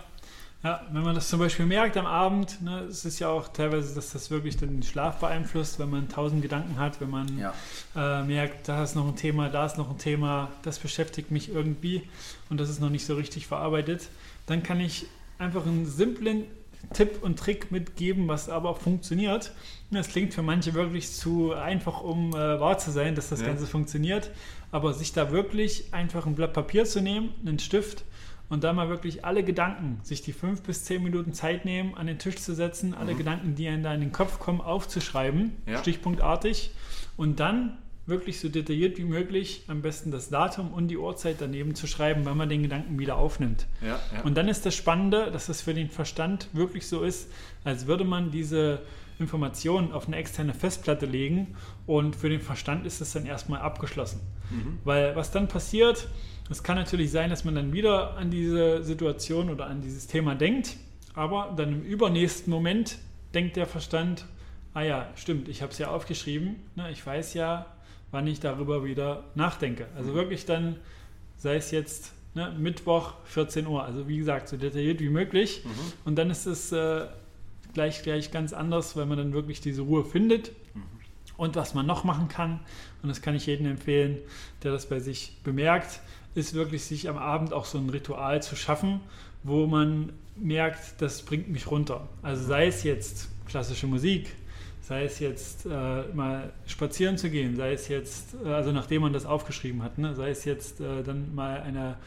Ja, 0.61 0.81
wenn 0.91 1.03
man 1.03 1.15
das 1.15 1.29
zum 1.29 1.39
Beispiel 1.39 1.65
merkt 1.65 1.95
am 1.95 2.05
Abend, 2.05 2.61
ne, 2.61 2.81
es 2.89 3.05
ist 3.05 3.19
ja 3.19 3.29
auch 3.29 3.47
teilweise, 3.47 3.95
dass 3.95 4.11
das 4.11 4.29
wirklich 4.29 4.57
den 4.57 4.83
Schlaf 4.83 5.19
beeinflusst, 5.19 5.79
wenn 5.79 5.89
man 5.89 6.09
tausend 6.09 6.41
Gedanken 6.41 6.77
hat, 6.77 6.99
wenn 6.99 7.09
man 7.09 7.37
Ja. 7.37 7.53
äh, 7.95 8.23
merkt, 8.23 8.67
da 8.67 8.83
ist 8.83 8.93
noch 8.93 9.07
ein 9.07 9.15
Thema, 9.15 9.47
da 9.47 9.65
ist 9.65 9.77
noch 9.77 9.89
ein 9.89 9.97
Thema, 9.97 10.49
das 10.63 10.77
beschäftigt 10.79 11.31
mich 11.31 11.47
irgendwie 11.49 12.01
und 12.49 12.59
das 12.59 12.69
ist 12.69 12.81
noch 12.81 12.89
nicht 12.89 13.05
so 13.05 13.15
richtig 13.15 13.47
verarbeitet, 13.47 14.09
dann 14.47 14.61
kann 14.61 14.81
ich 14.81 15.05
einfach 15.37 15.65
einen 15.65 15.85
simplen 15.85 16.43
Tipp 16.91 17.19
und 17.21 17.39
Trick 17.39 17.71
mitgeben, 17.71 18.27
was 18.27 18.49
aber 18.49 18.69
auch 18.69 18.79
funktioniert. 18.79 19.53
Das 19.91 20.09
klingt 20.09 20.33
für 20.33 20.41
manche 20.41 20.73
wirklich 20.73 21.09
zu 21.11 21.53
einfach, 21.53 22.01
um 22.01 22.31
äh, 22.33 22.59
wahr 22.59 22.77
zu 22.79 22.91
sein, 22.91 23.15
dass 23.15 23.29
das 23.29 23.39
Ja. 23.41 23.47
Ganze 23.47 23.65
funktioniert, 23.65 24.29
aber 24.73 24.93
sich 24.93 25.13
da 25.13 25.31
wirklich 25.31 25.93
einfach 25.93 26.25
ein 26.25 26.35
Blatt 26.35 26.51
Papier 26.51 26.83
zu 26.83 26.99
nehmen, 26.99 27.33
einen 27.45 27.59
Stift 27.59 28.03
und 28.49 28.63
da 28.63 28.73
mal 28.73 28.89
wirklich 28.89 29.23
alle 29.25 29.43
Gedanken, 29.43 29.99
sich 30.03 30.21
die 30.21 30.33
fünf 30.33 30.63
bis 30.63 30.83
zehn 30.83 31.03
Minuten 31.03 31.33
Zeit 31.33 31.65
nehmen, 31.65 31.95
an 31.95 32.07
den 32.07 32.17
Tisch 32.19 32.37
zu 32.37 32.53
setzen, 32.55 32.93
alle 32.93 33.15
Gedanken, 33.15 33.55
die 33.55 33.67
einem 33.67 33.83
da 33.83 33.93
in 33.93 34.01
den 34.01 34.11
Kopf 34.11 34.39
kommen, 34.39 34.59
aufzuschreiben, 34.61 35.53
Ja. 35.67 35.77
stichpunktartig 35.77 36.71
und 37.15 37.39
dann 37.39 37.77
wirklich 38.07 38.39
so 38.39 38.49
detailliert 38.49 38.97
wie 38.97 39.03
möglich, 39.03 39.65
am 39.67 39.83
besten 39.83 40.09
das 40.09 40.29
Datum 40.29 40.73
und 40.73 40.87
die 40.87 40.97
Uhrzeit 40.97 41.35
daneben 41.39 41.75
zu 41.75 41.85
schreiben, 41.85 42.25
wenn 42.25 42.35
man 42.35 42.49
den 42.49 42.63
Gedanken 42.63 42.97
wieder 42.97 43.17
aufnimmt. 43.17 43.67
Ja, 43.81 43.99
ja. 44.13 44.21
Und 44.23 44.35
dann 44.35 44.47
ist 44.47 44.65
das 44.65 44.73
Spannende, 44.75 45.29
dass 45.31 45.47
es 45.47 45.61
für 45.61 45.75
den 45.75 45.89
Verstand 45.91 46.49
wirklich 46.53 46.87
so 46.87 47.03
ist, 47.03 47.29
als 47.63 47.85
würde 47.85 48.03
man 48.05 48.31
diese 48.31 48.81
Informationen 49.19 49.91
auf 49.91 50.07
eine 50.07 50.15
externe 50.15 50.53
Festplatte 50.55 51.05
legen 51.05 51.55
und 51.85 52.15
für 52.15 52.29
den 52.29 52.39
Verstand 52.41 52.85
ist 52.87 52.99
es 53.01 53.11
dann 53.13 53.25
erstmal 53.25 53.59
abgeschlossen. 53.61 54.21
Mhm. 54.49 54.79
Weil 54.85 55.15
was 55.15 55.29
dann 55.31 55.47
passiert, 55.47 56.07
es 56.49 56.63
kann 56.63 56.75
natürlich 56.75 57.11
sein, 57.11 57.29
dass 57.29 57.45
man 57.45 57.55
dann 57.55 57.73
wieder 57.73 58.17
an 58.17 58.31
diese 58.31 58.83
Situation 58.83 59.49
oder 59.49 59.67
an 59.67 59.81
dieses 59.81 60.07
Thema 60.07 60.35
denkt, 60.35 60.77
aber 61.13 61.53
dann 61.55 61.73
im 61.73 61.81
übernächsten 61.83 62.51
Moment 62.51 62.97
denkt 63.33 63.55
der 63.55 63.67
Verstand, 63.67 64.25
ah 64.73 64.81
ja, 64.81 65.09
stimmt, 65.15 65.47
ich 65.47 65.61
habe 65.61 65.71
es 65.71 65.77
ja 65.77 65.89
aufgeschrieben, 65.89 66.55
ne, 66.75 66.89
ich 66.91 67.05
weiß 67.05 67.33
ja, 67.33 67.65
wann 68.11 68.27
ich 68.27 68.39
darüber 68.39 68.83
wieder 68.83 69.23
nachdenke. 69.35 69.87
Also 69.95 70.11
mhm. 70.11 70.15
wirklich 70.15 70.45
dann, 70.45 70.77
sei 71.37 71.55
es 71.55 71.71
jetzt 71.71 72.13
ne, 72.33 72.53
Mittwoch 72.57 73.13
14 73.25 73.67
Uhr, 73.67 73.83
also 73.83 74.07
wie 74.07 74.17
gesagt, 74.17 74.47
so 74.49 74.57
detailliert 74.57 74.99
wie 74.99 75.09
möglich. 75.09 75.63
Mhm. 75.63 75.69
Und 76.05 76.15
dann 76.15 76.29
ist 76.29 76.45
es 76.45 76.71
äh, 76.71 77.05
gleich, 77.73 78.01
gleich 78.03 78.31
ganz 78.31 78.53
anders, 78.53 78.95
weil 78.95 79.05
man 79.05 79.17
dann 79.17 79.33
wirklich 79.33 79.61
diese 79.61 79.81
Ruhe 79.81 80.03
findet. 80.05 80.51
Mhm. 80.73 80.83
Und 81.37 81.55
was 81.55 81.73
man 81.73 81.85
noch 81.85 82.03
machen 82.03 82.27
kann, 82.27 82.59
und 83.01 83.09
das 83.09 83.21
kann 83.21 83.35
ich 83.35 83.45
jedem 83.45 83.67
empfehlen, 83.67 84.17
der 84.63 84.71
das 84.71 84.87
bei 84.87 84.99
sich 84.99 85.37
bemerkt, 85.43 86.01
ist 86.35 86.53
wirklich 86.53 86.83
sich 86.83 87.09
am 87.09 87.17
Abend 87.17 87.53
auch 87.53 87.65
so 87.65 87.77
ein 87.77 87.89
Ritual 87.89 88.41
zu 88.41 88.55
schaffen, 88.55 89.01
wo 89.43 89.67
man 89.67 90.13
merkt, 90.35 91.01
das 91.01 91.21
bringt 91.21 91.49
mich 91.49 91.69
runter. 91.69 92.07
Also 92.21 92.45
sei 92.45 92.67
es 92.67 92.83
jetzt 92.83 93.29
klassische 93.47 93.87
Musik, 93.87 94.35
sei 94.81 95.03
es 95.03 95.19
jetzt 95.19 95.65
äh, 95.65 96.03
mal 96.13 96.51
spazieren 96.65 97.17
zu 97.17 97.29
gehen, 97.29 97.55
sei 97.55 97.73
es 97.73 97.87
jetzt, 97.87 98.35
äh, 98.43 98.47
also 98.47 98.71
nachdem 98.71 99.01
man 99.03 99.13
das 99.13 99.25
aufgeschrieben 99.25 99.83
hat, 99.83 99.97
ne, 99.97 100.15
sei 100.15 100.29
es 100.29 100.45
jetzt 100.45 100.81
äh, 100.81 101.03
dann 101.03 101.35
mal 101.35 101.61
eine 101.61 101.97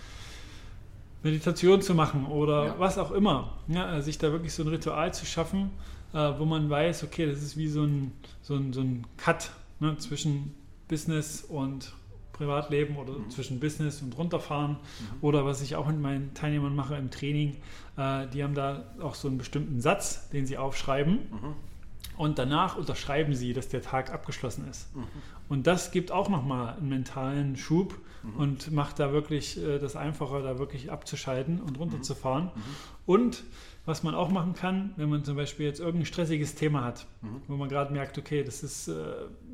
Meditation 1.22 1.80
zu 1.82 1.94
machen 1.94 2.26
oder 2.26 2.66
ja. 2.66 2.74
was 2.78 2.98
auch 2.98 3.12
immer, 3.12 3.58
ja, 3.68 3.86
also 3.86 4.06
sich 4.06 4.18
da 4.18 4.32
wirklich 4.32 4.52
so 4.52 4.64
ein 4.64 4.68
Ritual 4.68 5.14
zu 5.14 5.26
schaffen, 5.26 5.70
äh, 6.12 6.32
wo 6.38 6.44
man 6.44 6.68
weiß, 6.68 7.04
okay, 7.04 7.26
das 7.26 7.42
ist 7.42 7.56
wie 7.56 7.68
so 7.68 7.84
ein, 7.84 8.12
so 8.42 8.56
ein, 8.56 8.72
so 8.72 8.80
ein 8.80 9.06
Cut 9.16 9.50
ne, 9.78 9.96
zwischen 9.98 10.54
Business 10.88 11.42
und 11.42 11.92
Privatleben 12.42 12.96
oder 12.96 13.12
mhm. 13.12 13.30
zwischen 13.30 13.60
Business 13.60 14.02
und 14.02 14.16
runterfahren. 14.18 14.72
Mhm. 14.72 14.76
Oder 15.20 15.44
was 15.44 15.62
ich 15.62 15.76
auch 15.76 15.86
mit 15.86 16.00
meinen 16.00 16.34
Teilnehmern 16.34 16.74
mache 16.74 16.96
im 16.96 17.10
Training, 17.10 17.56
äh, 17.96 18.26
die 18.28 18.42
haben 18.42 18.54
da 18.54 18.84
auch 19.00 19.14
so 19.14 19.28
einen 19.28 19.38
bestimmten 19.38 19.80
Satz, 19.80 20.28
den 20.30 20.46
sie 20.46 20.58
aufschreiben. 20.58 21.14
Mhm. 21.30 21.54
Und 22.16 22.38
danach 22.38 22.76
unterschreiben 22.76 23.34
sie, 23.34 23.52
dass 23.52 23.68
der 23.68 23.82
Tag 23.82 24.12
abgeschlossen 24.12 24.68
ist. 24.68 24.94
Mhm. 24.94 25.04
Und 25.48 25.66
das 25.66 25.92
gibt 25.92 26.12
auch 26.12 26.28
nochmal 26.28 26.74
einen 26.74 26.88
mentalen 26.88 27.56
Schub 27.56 27.98
mhm. 28.22 28.36
und 28.36 28.72
macht 28.72 28.98
da 28.98 29.12
wirklich 29.12 29.62
äh, 29.62 29.78
das 29.78 29.96
einfacher, 29.96 30.42
da 30.42 30.58
wirklich 30.58 30.90
abzuschalten 30.90 31.60
und 31.60 31.78
runterzufahren. 31.78 32.44
Mhm. 32.44 32.60
Und 33.06 33.44
was 33.84 34.04
man 34.04 34.14
auch 34.14 34.28
machen 34.28 34.54
kann, 34.54 34.92
wenn 34.96 35.08
man 35.08 35.24
zum 35.24 35.34
Beispiel 35.34 35.66
jetzt 35.66 35.80
irgendein 35.80 36.06
stressiges 36.06 36.54
Thema 36.54 36.84
hat, 36.84 37.06
mhm. 37.20 37.42
wo 37.48 37.56
man 37.56 37.68
gerade 37.68 37.92
merkt, 37.92 38.16
okay, 38.16 38.44
das 38.44 38.62
ist, 38.62 38.86
äh, 38.86 38.94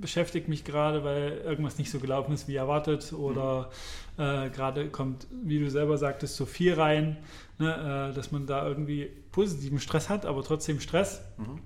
beschäftigt 0.01 0.49
mich 0.49 0.65
gerade, 0.65 1.03
weil 1.03 1.39
irgendwas 1.39 1.79
nicht 1.79 1.91
so 1.91 1.99
gelaufen 1.99 2.33
ist 2.33 2.47
wie 2.47 2.57
erwartet 2.57 3.15
oder 3.15 3.71
mhm. 4.19 4.23
äh, 4.23 4.51
gerade 4.51 4.89
kommt, 4.91 5.27
wie 5.31 5.59
du 5.59 5.71
selber 5.71 5.97
sagtest, 5.97 6.37
so 6.37 6.45
viel 6.45 6.75
rein, 6.75 7.17
ne, 7.59 8.11
äh, 8.11 8.15
dass 8.15 8.31
man 8.31 8.47
da 8.47 8.67
irgendwie 8.69 9.11
positiven 9.33 9.81
Stress 9.81 10.11
hat, 10.11 10.27
aber 10.27 10.43
trotzdem 10.43 10.81
Stress, 10.81 11.23
mhm. 11.39 11.61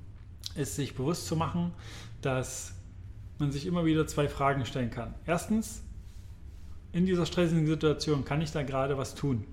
ist 0.55 0.77
sich 0.77 0.95
bewusst 0.95 1.27
zu 1.27 1.35
machen, 1.35 1.73
dass 2.21 2.75
man 3.39 3.51
sich 3.51 3.67
immer 3.67 3.85
wieder 3.85 4.07
zwei 4.07 4.29
Fragen 4.29 4.65
stellen 4.67 4.91
kann. 4.91 5.15
Erstens, 5.27 5.83
in 6.93 7.07
dieser 7.07 7.27
stressigen 7.27 7.67
Situation, 7.67 8.25
kann 8.25 8.41
ich 8.41 8.53
da 8.53 8.63
gerade 8.63 8.97
was 8.99 9.17
tun? 9.17 9.45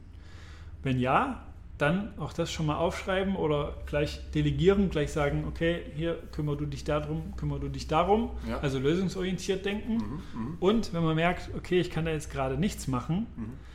Wenn 0.84 1.00
ja, 1.00 1.49
dann 1.80 2.14
auch 2.20 2.34
das 2.34 2.52
schon 2.52 2.66
mal 2.66 2.78
aufschreiben 2.78 3.36
oder 3.36 3.74
gleich 3.86 4.20
delegieren, 4.32 4.90
gleich 4.90 5.12
sagen, 5.12 5.46
okay, 5.48 5.82
hier 5.96 6.20
kümmer 6.32 6.56
du 6.56 6.66
dich 6.66 6.84
darum, 6.84 7.36
kümmer 7.38 7.58
du 7.58 7.70
dich 7.70 7.88
darum. 7.88 8.32
Ja. 8.48 8.60
Also 8.60 8.80
lösungsorientiert 8.80 9.66
denken. 9.66 9.94
Mhm, 9.94 10.22
mh. 10.34 10.58
Und 10.60 10.94
wenn 10.94 11.04
man 11.04 11.16
merkt, 11.16 11.50
okay, 11.56 11.80
ich 11.80 11.90
kann 11.90 12.06
da 12.06 12.12
jetzt 12.12 12.32
gerade 12.32 12.58
nichts 12.58 12.88
machen, 12.88 13.28
mhm 13.36 13.70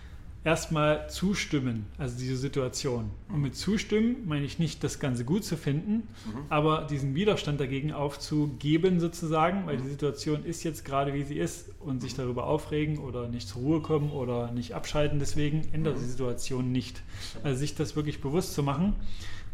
erstmal 0.45 1.09
zustimmen, 1.09 1.87
also 1.97 2.19
diese 2.19 2.37
Situation. 2.37 3.11
Und 3.29 3.41
mit 3.41 3.57
zustimmen 3.57 4.17
meine 4.27 4.45
ich 4.45 4.59
nicht, 4.59 4.85
das 4.85 5.01
Ganze 5.01 5.25
gut 5.25 5.43
zu 5.43 5.57
finden, 5.57 5.95
mhm. 6.27 6.45
aber 6.51 6.87
diesen 6.89 7.15
Widerstand 7.15 7.59
dagegen 7.61 7.93
aufzugeben 7.93 9.01
sozusagen, 9.01 9.67
weil 9.67 9.79
die 9.79 9.89
Situation 9.89 10.45
ist 10.45 10.63
jetzt 10.63 10.85
gerade, 10.85 11.15
wie 11.15 11.23
sie 11.23 11.39
ist 11.39 11.71
und 11.81 12.03
sich 12.03 12.15
darüber 12.15 12.47
aufregen 12.47 12.99
oder 12.99 13.29
nicht 13.29 13.49
zur 13.49 13.63
Ruhe 13.63 13.81
kommen 13.81 14.11
oder 14.11 14.53
nicht 14.53 14.75
abschalten, 14.75 15.19
deswegen 15.19 15.63
ändert 15.73 15.99
die 15.99 16.05
Situation 16.05 16.71
nicht. 16.71 17.03
Also 17.43 17.59
sich 17.59 17.75
das 17.75 17.97
wirklich 17.97 18.21
bewusst 18.21 18.53
zu 18.53 18.63
machen 18.63 18.95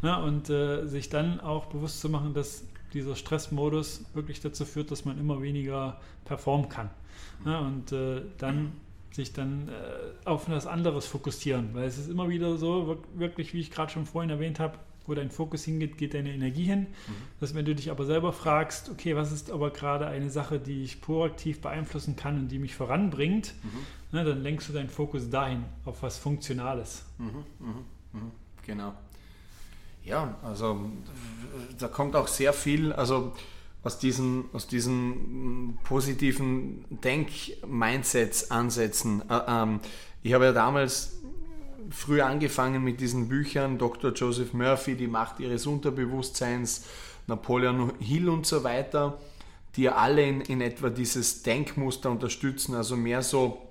na, 0.02 0.18
ne, 0.18 0.24
und 0.24 0.50
äh, 0.50 0.86
sich 0.86 1.08
dann 1.08 1.40
auch 1.40 1.66
bewusst 1.66 2.00
zu 2.00 2.08
machen, 2.08 2.34
dass 2.34 2.64
dieser 2.92 3.14
Stressmodus 3.14 4.04
wirklich 4.14 4.40
dazu 4.40 4.64
führt, 4.64 4.90
dass 4.90 5.04
man 5.04 5.18
immer 5.18 5.40
weniger 5.40 6.00
performen 6.24 6.68
kann. 6.68 6.90
Na, 7.44 7.60
ne, 7.60 7.66
und 7.66 7.92
äh, 7.92 8.22
dann 8.38 8.72
sich 9.12 9.32
dann 9.32 9.68
äh, 9.68 9.72
auf 10.28 10.48
etwas 10.48 10.66
anderes 10.66 11.06
fokussieren. 11.06 11.70
Weil 11.72 11.84
es 11.84 11.98
ist 11.98 12.08
immer 12.08 12.28
wieder 12.28 12.56
so, 12.56 12.98
wirklich, 13.14 13.52
wie 13.54 13.60
ich 13.60 13.70
gerade 13.70 13.92
schon 13.92 14.06
vorhin 14.06 14.30
erwähnt 14.30 14.60
habe, 14.60 14.78
wo 15.06 15.14
dein 15.14 15.30
Fokus 15.30 15.64
hingeht, 15.64 15.98
geht 15.98 16.14
deine 16.14 16.32
Energie 16.32 16.64
hin. 16.64 16.80
Mhm. 16.80 16.86
Dass 17.40 17.54
wenn 17.54 17.64
du 17.64 17.74
dich 17.74 17.90
aber 17.90 18.04
selber 18.04 18.32
fragst, 18.32 18.88
okay, 18.90 19.16
was 19.16 19.32
ist 19.32 19.50
aber 19.50 19.70
gerade 19.70 20.06
eine 20.06 20.30
Sache, 20.30 20.58
die 20.58 20.84
ich 20.84 21.00
proaktiv 21.00 21.60
beeinflussen 21.60 22.16
kann 22.16 22.38
und 22.38 22.48
die 22.48 22.58
mich 22.58 22.74
voranbringt, 22.74 23.54
mhm. 23.62 24.16
ne, 24.16 24.24
dann 24.24 24.42
lenkst 24.42 24.68
du 24.68 24.72
deinen 24.72 24.88
Fokus 24.88 25.28
dahin, 25.28 25.64
auf 25.84 26.02
was 26.02 26.18
Funktionales. 26.18 27.04
Mhm, 27.18 27.26
mh, 27.58 27.72
mh. 28.12 28.20
Genau. 28.66 28.94
Ja, 30.04 30.36
also 30.42 30.90
da 31.78 31.88
kommt 31.88 32.16
auch 32.16 32.28
sehr 32.28 32.52
viel, 32.52 32.92
also 32.92 33.32
aus 33.82 33.98
diesen, 33.98 34.44
aus 34.52 34.66
diesen 34.66 35.78
positiven 35.84 36.84
Denk-Mindsets 36.90 38.50
ansetzen. 38.50 39.22
Äh, 39.28 39.40
ähm, 39.48 39.80
ich 40.22 40.34
habe 40.34 40.46
ja 40.46 40.52
damals 40.52 41.20
früh 41.90 42.20
angefangen 42.20 42.84
mit 42.84 43.00
diesen 43.00 43.28
Büchern, 43.28 43.78
Dr. 43.78 44.12
Joseph 44.12 44.52
Murphy, 44.52 44.94
Die 44.94 45.06
Macht 45.06 45.40
ihres 45.40 45.66
Unterbewusstseins, 45.66 46.86
Napoleon 47.26 47.92
Hill 48.00 48.28
und 48.28 48.46
so 48.46 48.64
weiter, 48.64 49.18
die 49.76 49.82
ja 49.82 49.96
alle 49.96 50.26
in, 50.26 50.40
in 50.42 50.60
etwa 50.60 50.90
dieses 50.90 51.42
Denkmuster 51.42 52.10
unterstützen, 52.10 52.74
also 52.74 52.96
mehr 52.96 53.22
so 53.22 53.66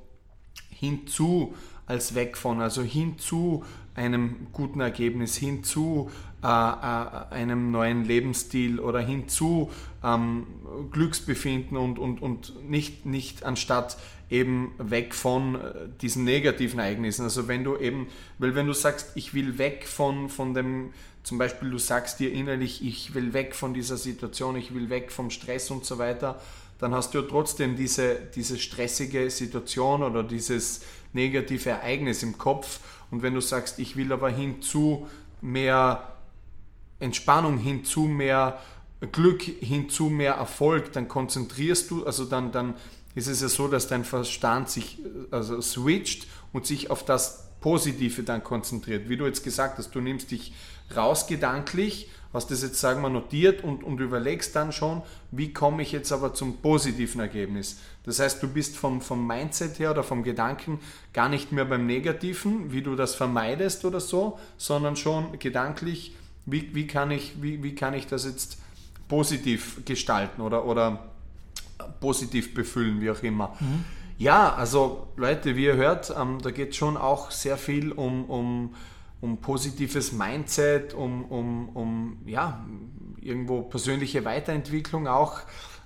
hinzu 0.69 1.53
als 1.89 2.15
weg 2.15 2.37
von, 2.37 2.61
also 2.61 2.81
hinzu 2.83 3.65
einem 3.95 4.47
guten 4.53 4.79
Ergebnis, 4.79 5.35
hinzu 5.35 6.09
äh, 6.41 6.47
äh, 6.47 7.33
einem 7.33 7.71
neuen 7.71 8.05
Lebensstil 8.05 8.79
oder 8.79 8.99
hinzu 8.99 9.71
ähm, 10.03 10.45
Glücksbefinden 10.91 11.75
und, 11.75 11.99
und, 11.99 12.21
und 12.21 12.69
nicht, 12.69 13.05
nicht 13.05 13.43
anstatt 13.43 13.97
eben 14.29 14.71
weg 14.77 15.15
von 15.15 15.55
äh, 15.55 15.73
diesen 16.01 16.23
negativen 16.23 16.79
Ereignissen. 16.79 17.23
Also 17.23 17.47
wenn 17.47 17.63
du 17.63 17.75
eben, 17.75 18.07
weil 18.37 18.55
wenn 18.55 18.67
du 18.67 18.73
sagst, 18.73 19.11
ich 19.15 19.33
will 19.33 19.57
weg 19.57 19.85
von, 19.85 20.29
von 20.29 20.53
dem, 20.53 20.93
zum 21.23 21.39
Beispiel 21.39 21.71
du 21.71 21.79
sagst 21.79 22.19
dir 22.19 22.31
innerlich, 22.31 22.85
ich 22.85 23.15
will 23.15 23.33
weg 23.33 23.55
von 23.55 23.73
dieser 23.73 23.97
Situation, 23.97 24.55
ich 24.55 24.73
will 24.73 24.89
weg 24.89 25.11
vom 25.11 25.31
Stress 25.31 25.71
und 25.71 25.83
so 25.83 25.97
weiter, 25.97 26.39
dann 26.77 26.93
hast 26.93 27.13
du 27.13 27.19
ja 27.19 27.25
trotzdem 27.27 27.75
diese, 27.75 28.15
diese 28.35 28.57
stressige 28.57 29.29
Situation 29.29 30.01
oder 30.03 30.23
dieses 30.23 30.81
negative 31.13 31.69
Ereignis 31.69 32.23
im 32.23 32.37
Kopf. 32.37 32.79
Und 33.11 33.21
wenn 33.21 33.33
du 33.33 33.41
sagst, 33.41 33.79
ich 33.79 33.95
will 33.95 34.11
aber 34.11 34.29
hinzu 34.29 35.07
mehr 35.41 36.13
Entspannung 36.99 37.57
hinzu 37.57 38.01
mehr 38.01 38.59
Glück, 39.11 39.41
hinzu 39.41 40.09
mehr 40.09 40.33
Erfolg, 40.33 40.91
dann 40.91 41.07
konzentrierst 41.07 41.89
du, 41.89 42.05
also 42.05 42.25
dann, 42.25 42.51
dann 42.51 42.73
ist 43.15 43.27
es 43.27 43.41
ja 43.41 43.47
so, 43.47 43.67
dass 43.67 43.87
dein 43.87 44.03
Verstand 44.03 44.69
sich 44.69 44.99
also 45.31 45.61
switcht 45.61 46.27
und 46.51 46.65
sich 46.65 46.89
auf 46.89 47.05
das 47.05 47.48
Positive 47.61 48.23
dann 48.23 48.43
konzentriert. 48.43 49.09
Wie 49.09 49.17
du 49.17 49.25
jetzt 49.25 49.43
gesagt 49.43 49.77
hast, 49.77 49.93
du 49.93 50.01
nimmst 50.01 50.31
dich 50.31 50.53
raus 50.95 51.27
gedanklich, 51.27 52.09
hast 52.33 52.51
das 52.51 52.61
jetzt, 52.61 52.79
sagen 52.79 53.01
wir, 53.01 53.09
notiert 53.09 53.63
und, 53.63 53.83
und 53.83 53.99
überlegst 53.99 54.55
dann 54.55 54.71
schon, 54.71 55.01
wie 55.31 55.51
komme 55.51 55.81
ich 55.81 55.91
jetzt 55.91 56.11
aber 56.11 56.33
zum 56.33 56.57
positiven 56.57 57.19
Ergebnis. 57.21 57.79
Das 58.05 58.19
heißt, 58.19 58.41
du 58.41 58.47
bist 58.47 58.77
vom, 58.77 59.01
vom 59.01 59.25
Mindset 59.25 59.79
her 59.79 59.91
oder 59.91 60.03
vom 60.03 60.23
Gedanken 60.23 60.79
gar 61.13 61.29
nicht 61.29 61.51
mehr 61.51 61.65
beim 61.65 61.85
Negativen, 61.85 62.71
wie 62.71 62.81
du 62.81 62.95
das 62.95 63.15
vermeidest 63.15 63.85
oder 63.85 63.99
so, 63.99 64.39
sondern 64.57 64.95
schon 64.95 65.37
gedanklich 65.39 66.15
wie, 66.45 66.73
wie, 66.73 66.87
kann, 66.87 67.11
ich, 67.11 67.41
wie, 67.41 67.61
wie 67.63 67.75
kann 67.75 67.93
ich 67.93 68.07
das 68.07 68.25
jetzt 68.25 68.57
positiv 69.07 69.83
gestalten 69.85 70.41
oder, 70.41 70.65
oder 70.65 71.09
positiv 71.99 72.53
befüllen, 72.53 73.01
wie 73.01 73.11
auch 73.11 73.23
immer. 73.23 73.55
Mhm. 73.59 73.85
Ja, 74.19 74.53
also 74.53 75.07
Leute, 75.15 75.55
wie 75.55 75.63
ihr 75.63 75.77
hört, 75.77 76.13
ähm, 76.19 76.39
da 76.41 76.51
geht 76.51 76.71
es 76.71 76.75
schon 76.75 76.97
auch 76.97 77.31
sehr 77.31 77.55
viel 77.55 77.93
um, 77.93 78.25
um, 78.25 78.75
um 79.21 79.37
positives 79.37 80.11
Mindset, 80.11 80.93
um, 80.93 81.23
um, 81.23 81.69
um 81.69 82.17
ja, 82.25 82.65
irgendwo 83.21 83.61
persönliche 83.61 84.25
Weiterentwicklung 84.25 85.07
auch. 85.07 85.39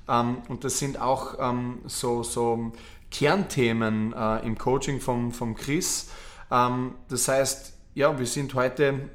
Ähm, 0.09 0.37
und 0.47 0.63
das 0.63 0.79
sind 0.79 0.99
auch 0.99 1.35
ähm, 1.39 1.81
so, 1.85 2.23
so 2.23 2.71
Kernthemen 3.11 4.13
äh, 4.13 4.43
im 4.43 4.57
Coaching 4.57 4.99
vom, 4.99 5.31
vom 5.31 5.53
Chris. 5.53 6.09
Ähm, 6.49 6.95
das 7.09 7.27
heißt, 7.27 7.77
ja, 7.93 8.17
wir 8.17 8.25
sind 8.25 8.55
heute 8.55 9.11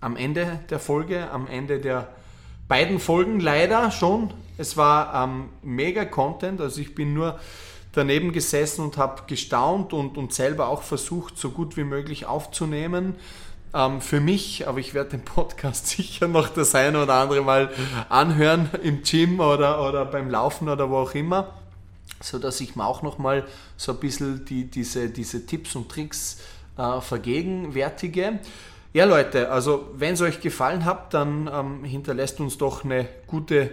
am 0.00 0.16
Ende 0.16 0.60
der 0.70 0.78
Folge, 0.78 1.30
am 1.30 1.46
Ende 1.46 1.78
der 1.78 2.08
beiden 2.68 3.00
Folgen 3.00 3.38
leider 3.38 3.90
schon. 3.90 4.32
Es 4.56 4.78
war 4.78 5.24
ähm, 5.24 5.50
mega 5.62 6.06
Content, 6.06 6.62
also 6.62 6.80
ich 6.80 6.94
bin 6.94 7.12
nur 7.12 7.38
daneben 7.96 8.32
gesessen 8.32 8.84
und 8.84 8.96
habe 8.96 9.22
gestaunt 9.26 9.92
und, 9.92 10.16
und 10.18 10.32
selber 10.32 10.68
auch 10.68 10.82
versucht, 10.82 11.38
so 11.38 11.50
gut 11.50 11.76
wie 11.76 11.84
möglich 11.84 12.26
aufzunehmen. 12.26 13.16
Ähm, 13.74 14.00
für 14.00 14.20
mich, 14.20 14.68
aber 14.68 14.78
ich 14.78 14.94
werde 14.94 15.10
den 15.10 15.24
Podcast 15.24 15.86
sicher 15.96 16.28
noch 16.28 16.48
das 16.48 16.74
eine 16.74 17.02
oder 17.02 17.14
andere 17.14 17.42
Mal 17.42 17.70
anhören 18.08 18.70
im 18.82 19.02
Gym 19.02 19.40
oder, 19.40 19.86
oder 19.86 20.04
beim 20.04 20.30
Laufen 20.30 20.68
oder 20.68 20.90
wo 20.90 20.98
auch 20.98 21.14
immer, 21.14 21.54
so 22.20 22.38
dass 22.38 22.60
ich 22.60 22.76
mir 22.76 22.86
auch 22.86 23.02
noch 23.02 23.18
mal 23.18 23.44
so 23.76 23.92
ein 23.92 23.98
bisschen 23.98 24.44
die, 24.44 24.70
diese, 24.70 25.10
diese 25.10 25.46
Tipps 25.46 25.74
und 25.74 25.88
Tricks 25.88 26.38
äh, 26.76 27.00
vergegenwärtige. 27.00 28.38
Ja, 28.92 29.04
Leute, 29.04 29.50
also 29.50 29.90
wenn 29.94 30.14
es 30.14 30.22
euch 30.22 30.40
gefallen 30.40 30.84
hat, 30.84 31.12
dann 31.12 31.50
ähm, 31.52 31.84
hinterlässt 31.84 32.40
uns 32.40 32.56
doch 32.56 32.84
eine 32.84 33.06
gute 33.26 33.72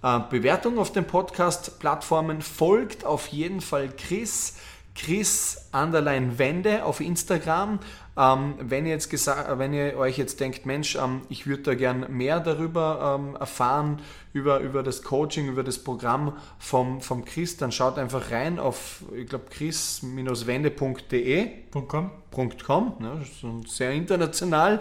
Bewertung 0.00 0.78
auf 0.78 0.92
den 0.92 1.04
Podcast-Plattformen. 1.04 2.40
Folgt 2.40 3.04
auf 3.04 3.28
jeden 3.28 3.60
Fall 3.60 3.90
Chris. 3.90 4.56
Chris 4.94 5.68
Underline 5.72 6.38
Wende 6.38 6.84
auf 6.84 7.00
Instagram. 7.00 7.78
Ähm, 8.16 8.54
wenn, 8.60 8.86
ihr 8.86 8.92
jetzt 8.92 9.08
gesagt, 9.08 9.58
wenn 9.58 9.72
ihr 9.72 9.96
euch 9.96 10.18
jetzt 10.18 10.40
denkt, 10.40 10.66
Mensch, 10.66 10.96
ähm, 10.96 11.22
ich 11.28 11.46
würde 11.46 11.62
da 11.62 11.74
gern 11.74 12.04
mehr 12.10 12.40
darüber 12.40 13.18
ähm, 13.18 13.36
erfahren, 13.36 14.02
über, 14.32 14.58
über 14.60 14.82
das 14.82 15.02
Coaching, 15.02 15.48
über 15.48 15.62
das 15.62 15.78
Programm 15.78 16.36
vom, 16.58 17.00
vom 17.00 17.24
Chris, 17.24 17.56
dann 17.56 17.72
schaut 17.72 17.98
einfach 17.98 18.30
rein 18.30 18.58
auf, 18.58 19.04
ich 19.16 19.26
glaube, 19.28 19.46
chris-wende.de. 19.50 21.48
.com. 21.88 22.10
.com 22.66 22.94
ne, 22.98 23.22
sehr 23.66 23.92
international. 23.92 24.80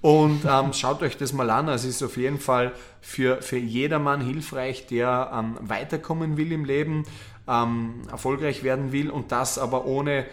Und 0.00 0.42
ähm, 0.48 0.72
schaut 0.72 1.02
euch 1.02 1.16
das 1.16 1.32
mal 1.32 1.50
an. 1.50 1.68
Es 1.68 1.84
ist 1.84 2.02
auf 2.02 2.16
jeden 2.16 2.38
Fall 2.38 2.72
für, 3.00 3.42
für 3.42 3.58
jedermann 3.58 4.20
hilfreich, 4.20 4.86
der 4.86 5.30
ähm, 5.34 5.56
weiterkommen 5.60 6.36
will 6.36 6.52
im 6.52 6.64
Leben, 6.64 7.04
ähm, 7.48 8.02
erfolgreich 8.10 8.62
werden 8.62 8.92
will 8.92 9.10
und 9.10 9.32
das 9.32 9.58
aber 9.58 9.86
ohne 9.86 10.26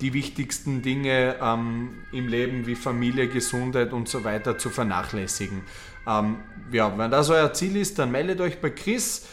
die 0.00 0.12
wichtigsten 0.12 0.82
Dinge 0.82 1.36
ähm, 1.42 1.90
im 2.12 2.28
Leben 2.28 2.66
wie 2.66 2.76
Familie, 2.76 3.28
Gesundheit 3.28 3.92
und 3.92 4.08
so 4.08 4.22
weiter 4.22 4.56
zu 4.56 4.70
vernachlässigen. 4.70 5.62
Ähm, 6.06 6.36
ja, 6.70 6.96
wenn 6.96 7.10
das 7.10 7.30
euer 7.30 7.52
Ziel 7.52 7.76
ist, 7.76 7.98
dann 7.98 8.12
meldet 8.12 8.40
euch 8.40 8.60
bei 8.60 8.70
Chris. 8.70 9.26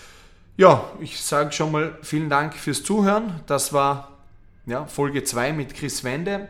Ja, 0.58 0.89
ich 1.00 1.21
sage 1.21 1.52
schon 1.52 1.71
mal 1.71 1.98
vielen 2.02 2.30
Dank 2.30 2.56
fürs 2.56 2.84
Zuhören. 2.84 3.41
Das 3.45 3.74
war 3.74 4.17
ja, 4.65 4.86
Folge 4.86 5.24
2 5.24 5.54
mit 5.54 5.76
Chris 5.76 6.04
Wende 6.04 6.50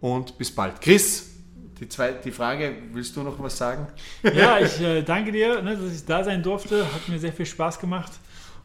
und 0.00 0.36
bis 0.36 0.54
bald. 0.54 0.80
Chris, 0.82 1.35
die, 1.80 1.88
zweite, 1.88 2.20
die 2.24 2.32
Frage, 2.32 2.74
willst 2.92 3.16
du 3.16 3.22
noch 3.22 3.38
was 3.38 3.56
sagen? 3.56 3.86
Ja, 4.22 4.58
ich 4.58 4.80
äh, 4.80 5.02
danke 5.02 5.32
dir, 5.32 5.62
ne, 5.62 5.76
dass 5.76 5.92
ich 5.92 6.04
da 6.04 6.24
sein 6.24 6.42
durfte. 6.42 6.84
Hat 6.84 7.08
mir 7.08 7.18
sehr 7.18 7.32
viel 7.32 7.46
Spaß 7.46 7.78
gemacht. 7.78 8.12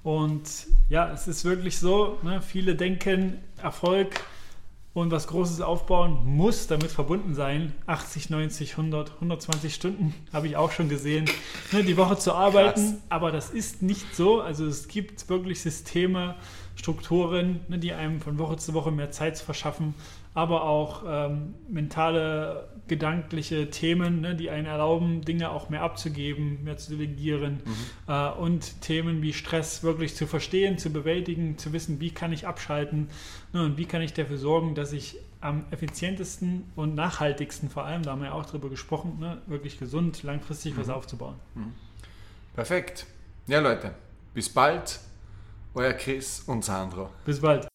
Und 0.04 0.44
ja, 0.90 1.12
es 1.12 1.28
ist 1.28 1.46
wirklich 1.46 1.78
so, 1.78 2.18
ne, 2.24 2.42
viele 2.42 2.76
denken, 2.76 3.40
Erfolg 3.62 4.20
und 4.94 5.12
was 5.12 5.28
Großes 5.28 5.62
aufbauen 5.62 6.20
muss 6.26 6.68
damit 6.68 6.92
verbunden 6.92 7.34
sein. 7.34 7.74
80, 7.86 8.30
90, 8.30 8.72
100, 8.72 9.14
120 9.16 9.74
Stunden 9.74 10.14
habe 10.34 10.48
ich 10.48 10.58
auch 10.58 10.72
schon 10.72 10.90
gesehen, 10.90 11.30
ne, 11.72 11.84
die 11.84 11.98
Woche 11.98 12.18
zu 12.18 12.34
arbeiten. 12.34 12.82
Krass. 12.82 13.02
Aber 13.10 13.32
das 13.32 13.52
ist 13.52 13.82
nicht 13.82 14.16
so. 14.16 14.42
Also 14.42 14.66
es 14.66 14.88
gibt 14.88 15.30
wirklich 15.30 15.62
Systeme, 15.62 16.36
Strukturen, 16.76 17.62
ne, 17.68 17.78
die 17.78 17.94
einem 17.94 18.22
von 18.22 18.38
Woche 18.38 18.58
zu 18.58 18.74
Woche 18.74 18.92
mehr 18.92 19.12
Zeit 19.12 19.38
verschaffen, 19.38 19.94
aber 20.34 20.64
auch 20.64 21.04
ähm, 21.06 21.56
mentale, 21.68 22.70
gedankliche 22.88 23.70
Themen, 23.70 24.22
ne, 24.22 24.36
die 24.36 24.50
einen 24.50 24.66
erlauben, 24.66 25.22
Dinge 25.22 25.50
auch 25.52 25.70
mehr 25.70 25.82
abzugeben, 25.82 26.64
mehr 26.64 26.78
zu 26.78 26.92
delegieren 26.92 27.62
mhm. 27.66 28.14
äh, 28.14 28.30
und 28.32 28.82
Themen 28.82 29.22
wie 29.22 29.34
Stress 29.34 29.84
wirklich 29.84 30.16
zu 30.16 30.28
verstehen, 30.28 30.78
zu 30.78 30.92
bewältigen, 30.92 31.58
zu 31.58 31.74
wissen, 31.74 32.00
wie 32.00 32.12
kann 32.12 32.32
ich 32.32 32.48
abschalten 32.48 33.10
ne, 33.54 33.64
und 33.64 33.78
wie 33.78 33.86
kann 33.86 34.02
ich 34.02 34.14
dafür 34.14 34.38
sorgen, 34.38 34.74
dass 34.74 34.94
ich 34.94 35.18
am 35.42 35.66
effizientesten 35.72 36.72
und 36.76 36.96
nachhaltigsten 36.96 37.70
vor 37.70 37.86
allem, 37.86 38.04
da 38.04 38.12
haben 38.12 38.22
wir 38.22 38.28
ja 38.28 38.34
auch 38.34 38.46
drüber 38.46 38.70
gesprochen, 38.70 39.18
ne, 39.20 39.42
wirklich 39.48 39.80
gesund, 39.80 40.24
langfristig 40.24 40.76
mhm. 40.76 40.82
was 40.82 40.90
aufzubauen. 40.90 41.36
Mhm. 41.56 41.74
Perfekt. 42.56 43.06
Ja 43.48 43.60
Leute, 43.60 43.94
bis 44.34 44.50
bald. 44.50 45.00
Euer 45.74 45.94
Chris 45.94 46.44
und 46.48 46.66
Sandro. 46.66 47.10
Bis 47.26 47.40
bald. 47.40 47.66